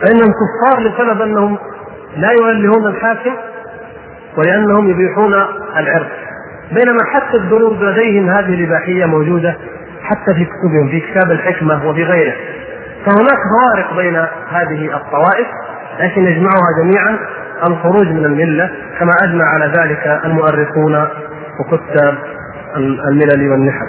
فإنهم 0.00 0.32
كفار 0.40 0.80
لسبب 0.80 1.22
أنهم 1.22 1.58
لا 2.16 2.30
يؤلهون 2.32 2.86
الحاكم 2.86 3.34
ولأنهم 4.38 4.90
يبيحون 4.90 5.34
العرض. 5.76 6.06
بينما 6.72 6.98
حتى 7.14 7.36
الدروز 7.36 7.82
لديهم 7.82 8.30
هذه 8.30 8.54
الإباحية 8.54 9.04
موجودة 9.04 9.56
حتى 10.02 10.34
في 10.34 10.44
كتبهم 10.44 10.88
في 10.90 11.00
كتاب 11.00 11.30
الحكمة 11.30 11.86
وفي 11.86 12.02
غيره 12.04 12.34
فهناك 13.06 13.38
فوارق 13.50 13.96
بين 13.96 14.16
هذه 14.50 14.96
الطوائف 14.96 15.46
لكن 16.00 16.22
يجمعها 16.22 16.82
جميعا 16.82 17.18
الخروج 17.68 18.06
من 18.06 18.24
الملة 18.24 18.70
كما 18.98 19.12
أجمع 19.22 19.44
على 19.44 19.66
ذلك 19.66 20.20
المؤرخون 20.24 21.06
وكتاب 21.60 22.18
الملل 22.76 23.50
والنحل 23.50 23.86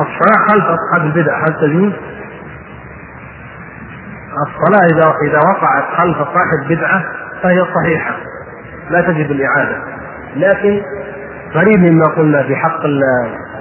الصلاة 0.00 0.46
خلف 0.48 0.64
أصحاب 0.64 1.06
البدع 1.06 1.38
هل 1.38 1.54
تجوز؟ 1.60 1.92
الصلاة 4.46 4.86
إذا 4.92 5.14
إذا 5.28 5.38
وقعت 5.38 5.84
خلف 5.96 6.16
صاحب 6.16 6.68
بدعة 6.68 7.04
فهي 7.42 7.58
صحيحة. 7.74 8.16
لا 8.90 9.00
تجب 9.00 9.30
الإعادة. 9.30 9.76
لكن 10.36 10.82
قريب 11.54 11.78
مما 11.92 12.06
قلنا 12.16 12.42
في 12.42 12.56
حق 12.56 12.84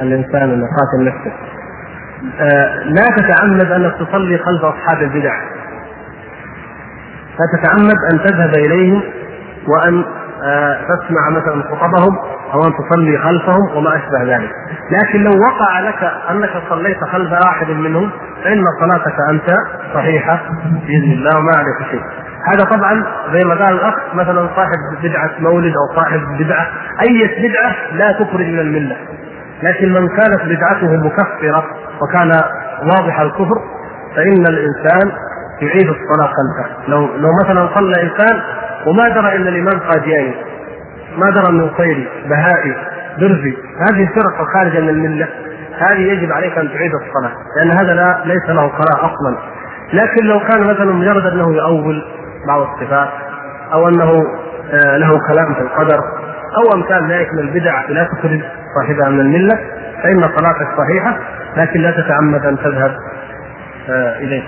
الإنسان 0.02 0.50
أن 0.50 0.62
يقاتل 0.64 1.06
نفسه. 1.06 1.32
آه، 2.40 2.84
لا 2.84 3.06
تتعمد 3.18 3.72
أنك 3.72 3.94
تصلي 3.94 4.38
خلف 4.38 4.64
أصحاب 4.64 5.02
البدع. 5.02 5.34
لا 7.40 7.46
تتعمد 7.60 7.96
أن 8.14 8.20
تذهب 8.26 8.56
إليهم 8.56 9.02
وأن 9.68 10.04
آه، 10.44 10.74
تسمع 10.84 11.30
مثلا 11.30 11.64
خطبهم 11.64 12.18
أو 12.54 12.60
أن 12.68 12.72
تصلي 12.74 13.18
خلفهم 13.18 13.78
وما 13.78 13.90
أشبه 13.96 14.36
ذلك. 14.36 14.52
لكن 14.92 15.24
لو 15.24 15.32
وقع 15.32 15.80
لك 15.80 16.12
أنك 16.32 16.50
صليت 16.70 17.04
خلف 17.04 17.32
واحد 17.32 17.70
منهم 17.70 18.10
فإن 18.44 18.64
صلاتك 18.82 19.16
أنت 19.30 19.56
صحيحة 19.94 20.40
بإذن 20.88 21.12
الله 21.12 21.38
وما 21.38 21.52
عليك 21.58 21.90
شيء. 21.92 22.02
هذا 22.48 22.64
طبعا 22.64 23.04
زي 23.34 23.46
ما 23.46 23.56
قال 23.56 23.74
الأخ 23.74 23.96
مثلا 24.14 24.50
صاحب 24.56 24.80
بدعة 25.04 25.32
مولد 25.40 25.74
أو 25.76 25.96
صاحب 25.96 26.22
بدعة 26.40 26.68
أي 27.02 27.50
بدعة 27.50 27.76
لا 27.94 28.12
تخرج 28.12 28.46
من 28.46 28.60
الملة. 28.60 28.98
لكن 29.64 29.94
من 29.94 30.08
كانت 30.08 30.42
بدعته 30.44 30.98
مكفرة 30.98 31.64
وكان 32.02 32.32
واضح 32.84 33.20
الكفر 33.20 33.62
فإن 34.16 34.46
الإنسان 34.48 35.12
يعيد 35.62 35.90
الصلاة 35.90 36.28
خلفه. 36.28 36.70
لو 36.88 37.06
لو 37.06 37.30
مثلا 37.44 37.70
صلى 37.76 38.04
إنسان 38.04 38.42
وما 38.88 39.10
درى 39.10 39.36
ان 39.36 39.48
الإمام 39.48 39.80
قادياني 39.80 40.34
ما 41.18 41.30
درى 41.30 41.50
انه 41.50 41.70
خيري 41.78 42.08
بهائي 42.30 42.76
برزي 43.20 43.58
هذه 43.90 44.10
فرق 44.16 44.48
خارجة 44.54 44.80
من 44.80 44.90
الملة. 44.90 45.28
هذه 45.80 46.00
يجب 46.00 46.32
عليك 46.32 46.58
أن 46.58 46.70
تعيد 46.70 46.92
الصلاة 46.94 47.32
لأن 47.58 47.72
هذا 47.72 47.94
لا 47.94 48.22
ليس 48.26 48.50
له 48.50 48.68
قراءه 48.68 49.06
أصلا. 49.06 49.38
لكن 49.94 50.26
لو 50.26 50.40
كان 50.40 50.62
مثلا 50.62 50.94
مجرد 50.94 51.26
أنه 51.26 51.56
يؤول 51.56 52.04
بعض 52.48 52.62
الصفات 52.62 53.10
أو 53.74 53.88
أنه 53.88 54.12
آه، 54.74 54.98
له 54.98 55.20
كلام 55.28 55.54
في 55.54 55.62
القدر 55.62 56.00
أو 56.58 56.76
أمثال 56.76 57.12
ذلك 57.12 57.34
من 57.34 57.40
البدع 57.40 57.90
لا 57.90 58.04
تخرج 58.04 58.42
صاحبها 58.76 59.10
من 59.10 59.20
الملة 59.20 59.56
فإن 60.04 60.22
صلاتك 60.24 60.68
صحيحة 60.78 61.20
لكن 61.58 61.80
لا 61.80 61.92
تتعمد 61.92 62.46
أن 62.46 62.58
تذهب 62.58 62.96
آه، 63.90 64.18
إليه. 64.18 64.44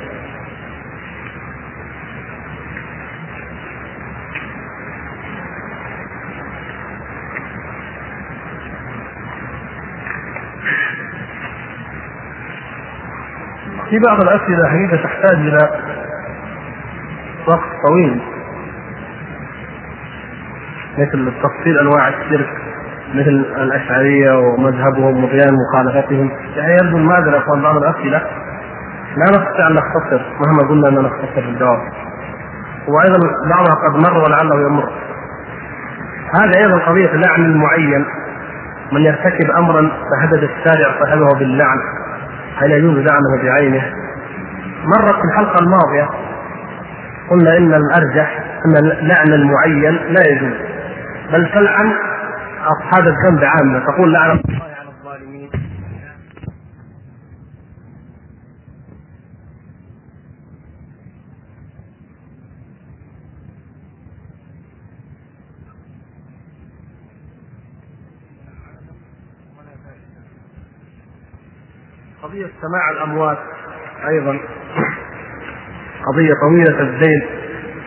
في 13.90 14.00
بعض 14.00 14.22
الأسئلة 14.22 14.68
حقيقة 14.70 15.04
تحتاج 15.04 15.38
إلى 15.38 15.70
وقت 17.52 17.70
طويل. 17.88 18.22
مثل 20.98 21.34
تفصيل 21.44 21.80
أنواع 21.80 22.08
الشرك 22.08 22.50
مثل 23.16 23.46
الأشعرية 23.58 24.38
ومذهبهم 24.38 25.24
وبيان 25.24 25.54
مخالفتهم. 25.54 26.32
يعني 26.56 26.74
يبدو 26.74 26.98
المعذرة 26.98 27.38
أخوان 27.38 27.62
بعض 27.62 27.76
الأسئلة. 27.76 28.22
لا 29.18 29.26
نستطيع 29.26 29.68
أن 29.68 29.74
نختصر 29.74 30.22
مهما 30.40 30.70
قلنا 30.70 30.88
أن 30.88 31.04
نختصر 31.04 31.50
الجواب. 31.50 31.80
وأيضا 32.88 33.20
بعضها 33.50 33.76
قد 33.84 33.96
مر 33.96 34.18
ولعله 34.18 34.68
يمر. 34.68 34.90
هذا 36.36 36.60
أيضا 36.60 36.86
قضية 36.86 37.12
لعن 37.14 37.58
معين. 37.58 38.06
من 38.92 39.02
يرتكب 39.02 39.52
أمرا 39.58 39.82
فهدد 39.82 40.44
الشارع 40.44 41.00
صاحبه 41.00 41.40
باللعن. 41.40 41.78
هل 42.58 42.72
يجوز 42.72 42.98
لعنه 42.98 43.44
بعينه؟ 43.44 43.94
مرت 44.86 45.16
في 45.16 45.26
الحلقة 45.32 45.60
الماضية. 45.64 46.31
قلنا 47.32 47.58
إن 47.58 47.74
الارجح 47.74 48.44
أن 48.66 48.74
لعن 49.08 49.34
المعين 49.34 50.14
لا 50.14 50.28
يجوز. 50.28 50.54
بل 51.34 51.52
تلعن 51.54 51.94
أصحاب 52.60 53.08
الذنب 53.08 53.44
عامة. 53.44 53.80
تقول 53.80 54.14
لعن 54.14 54.30
الله 54.32 54.64
على 54.64 54.90
الظالمين. 54.90 55.50
قضية 72.24 72.50
سماع 72.62 72.90
الأموات 72.92 73.38
أيضا. 74.08 74.40
قضية 76.06 76.34
طويلة 76.42 76.80
الذيل 76.80 77.22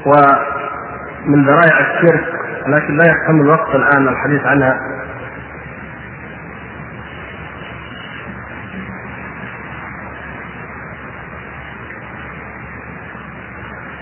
ومن 0.07 1.44
ذرائع 1.46 1.79
الشرك 1.81 2.24
لكن 2.66 2.96
لا 2.96 3.05
يحتمل 3.09 3.40
الوقت 3.40 3.74
الآن 3.74 4.09
الحديث 4.09 4.40
عنها 4.46 4.79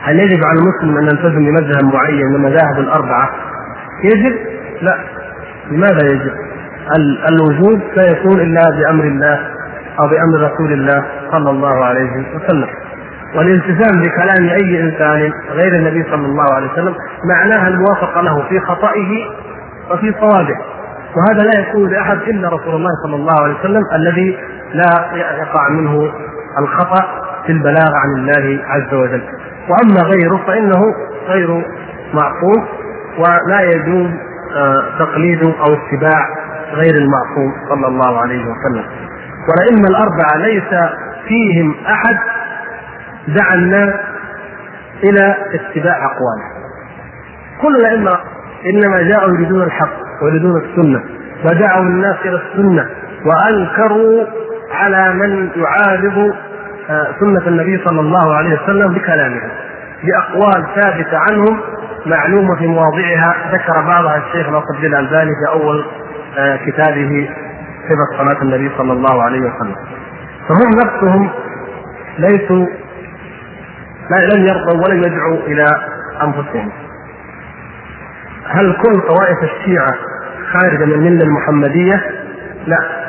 هل 0.03 0.21
يجب 0.21 0.41
على 0.45 0.59
المسلم 0.59 0.99
أن 0.99 1.05
يلتزم 1.05 1.45
بمذهب 1.45 1.85
معين 1.95 2.27
من 2.27 2.35
المذاهب 2.35 2.79
الأربعة؟ 2.79 3.31
يجب؟ 4.05 4.37
لا 4.83 4.99
لماذا 5.71 6.07
يجب؟ 6.13 6.33
الوجود 7.29 7.81
لا 7.97 8.03
يكون 8.13 8.41
إلا 8.41 8.61
بأمر 8.71 9.05
الله 9.05 9.35
أو 10.01 10.09
بأمر 10.09 10.53
رسول 10.53 10.73
الله 10.73 11.05
صلى 11.33 11.51
الله 11.51 11.85
عليه 11.85 12.11
وسلم 12.37 12.69
والالتزام 13.37 14.03
بكلام 14.03 14.49
أي 14.49 14.81
إنسان 14.81 15.33
غير 15.51 15.73
النبي 15.75 16.05
صلى 16.11 16.27
الله 16.27 16.47
عليه 16.57 16.73
وسلم 16.73 16.95
معناها 17.35 17.69
الموافقة 17.69 18.21
له 18.21 18.49
في 18.49 18.61
خطئه 18.61 19.11
وفي 19.91 20.15
صوابه. 20.21 20.57
وهذا 21.17 21.45
لا 21.45 21.61
يكون 21.61 21.91
لأحد 21.91 22.17
إلا 22.17 22.49
رسول 22.49 22.75
الله 22.75 22.91
صلى 23.07 23.17
الله 23.17 23.43
عليه 23.43 23.55
وسلم 23.61 23.83
الذي 23.95 24.39
لا 24.75 25.17
يقع 25.41 25.69
منه 25.69 26.13
الخطأ 26.59 27.05
في 27.47 27.53
البلاغ 27.53 27.91
عن 27.95 28.09
الله 28.19 28.61
عز 28.67 28.95
وجل. 28.95 29.23
وأما 29.69 30.03
غيره 30.15 30.41
فإنه 30.47 30.81
غير 31.29 31.49
معصوم 32.15 32.67
ولا 33.19 33.61
يجوز 33.63 34.11
آه، 34.57 34.99
تقليد 34.99 35.43
أو 35.45 35.75
اتباع 35.75 36.29
غير 36.75 36.95
المعصوم 36.95 37.53
صلى 37.69 37.87
الله 37.87 38.21
عليه 38.21 38.43
وسلم. 38.45 38.85
والأئمة 39.49 39.89
الأربعة 39.89 40.37
ليس 40.37 40.91
فيهم 41.29 41.75
أحد 41.87 42.17
دعا 43.29 43.55
الناس 43.55 43.95
إلى 45.05 45.37
اتباع 45.55 45.97
أقواله 46.05 46.63
كل 47.63 47.77
الأئمة 47.77 48.19
إنما 48.67 49.03
جاءوا 49.03 49.35
يريدون 49.35 49.63
الحق 49.63 49.93
ويريدون 50.23 50.61
السنة 50.63 51.03
ودعوا 51.45 51.83
الناس 51.83 52.17
إلى 52.25 52.43
السنة 52.43 52.87
وأنكروا 53.27 54.27
على 54.75 55.13
من 55.15 55.49
يعارض 55.57 56.35
آه، 56.91 57.07
سنة 57.21 57.47
النبي 57.49 57.83
صلى 57.85 58.01
الله 58.01 58.35
عليه 58.37 58.61
وسلم 58.63 58.95
بكلامهم 58.95 59.51
بأقوال 60.05 60.67
ثابتة 60.75 61.19
عنهم 61.31 61.61
معلومة 62.07 62.57
في 62.59 62.67
مواضعها. 62.67 63.35
ذكر 63.53 63.87
بعضها 63.87 64.17
الشيخ 64.17 64.49
ناصر 64.49 64.67
الدين 64.77 64.95
الألباني 64.95 65.31
في 65.31 65.53
أول 65.53 65.85
آه، 66.39 66.57
كتابه 66.57 67.31
صفة 67.89 68.19
صلاة 68.25 68.43
النبي 68.43 68.71
صلى 68.79 68.93
الله 68.93 69.23
عليه 69.23 69.41
وسلم. 69.41 69.75
فهم 70.49 70.71
نفسهم 70.85 71.31
ليسوا 72.19 72.67
لم 74.11 74.47
يرضوا 74.47 74.85
ولم 74.85 74.99
يدعوا 75.03 75.37
إلى 75.47 75.67
أنفسهم. 76.23 76.73
هل 78.47 78.77
كل 78.83 79.01
طوائف 79.01 79.39
الشيعة 79.43 79.95
خارجه 80.53 80.85
من 80.85 80.93
الملة 80.93 81.25
المحمدية؟ 81.25 82.03
لا. 82.67 83.03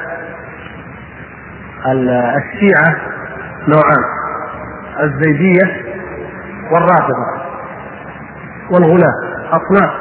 الشيعة 2.38 2.96
نوعان 3.68 4.04
الزيدية 5.04 5.84
والرافضة 6.72 7.44
والغلاة 8.72 9.14
أصناف. 9.52 9.92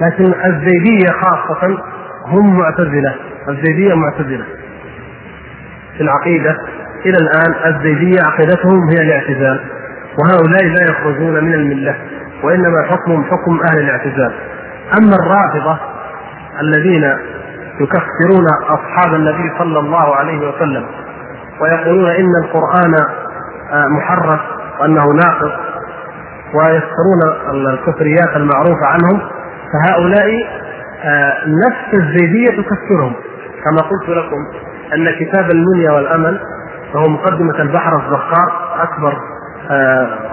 لكن 0.00 0.24
الزيدية 0.24 1.08
خاصة 1.12 1.78
هم 2.26 2.58
معتزلة 2.58 3.14
الزيدية 3.48 3.94
معتزلة. 3.94 4.44
في 5.96 6.00
العقيدة 6.00 6.56
إلى 7.06 7.16
الآن 7.16 7.74
الزيدية 7.74 8.18
عقيدتهم 8.26 8.88
هي 8.88 9.02
الاعتزال. 9.02 9.79
وهؤلاء 10.18 10.64
لا 10.64 10.82
يخرجون 10.90 11.44
من 11.44 11.54
الملة 11.54 11.94
وإنما 12.44 12.82
حكمهم 12.90 13.24
حكم 13.24 13.60
أهل 13.70 13.78
الاعتزال. 13.84 14.32
أما 14.98 15.16
الرافضة 15.16 15.78
الذين 16.60 17.04
يكفرون 17.80 18.46
أصحاب 18.68 19.14
النبي 19.14 19.58
صلى 19.58 19.78
الله 19.78 20.16
عليه 20.16 20.38
وسلم 20.48 20.86
ويقولون 21.60 22.10
إن 22.10 22.32
القرآن 22.44 22.94
آه، 23.72 23.86
محرف 23.96 24.40
وأنه 24.80 25.04
ناقص 25.04 25.52
ويذكرون 26.54 27.20
الكفريات 27.68 28.36
المعروفة 28.36 28.86
عنهم 28.86 29.20
فهؤلاء 29.72 30.28
آه، 31.04 31.34
نفس 31.66 31.94
الزيدية 32.02 32.46
تكفرهم. 32.62 33.14
كما 33.64 33.88
قلت 33.90 34.08
لكم 34.08 34.36
أن 34.94 35.10
كتاب 35.20 35.50
المنيا 35.50 35.90
والأمل 35.92 36.40
وهو 36.94 37.08
مقدمة 37.08 37.58
البحر 37.62 37.96
الزخار 37.96 38.52
أكبر 38.82 39.14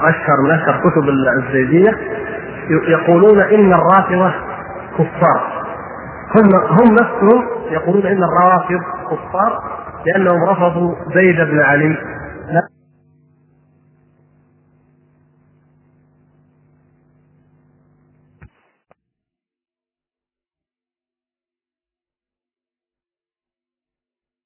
أشهر 0.04 0.42
من 0.44 0.52
اشهر 0.52 0.80
كتب 0.80 1.10
الزيدية 1.40 1.92
يقولون 2.88 3.40
إن 3.40 3.74
الرافضة 3.74 4.34
كفار. 4.98 5.58
هم 6.36 6.56
هم 6.56 6.94
نفسهم 6.94 7.44
يقولون 7.72 8.06
إن 8.06 8.24
الروافض 8.24 8.82
كفار 9.12 9.60
لأنهم 10.06 10.50
رفضوا 10.50 10.96
زيد 11.16 11.36
بن 11.36 11.60
علي. 11.60 11.98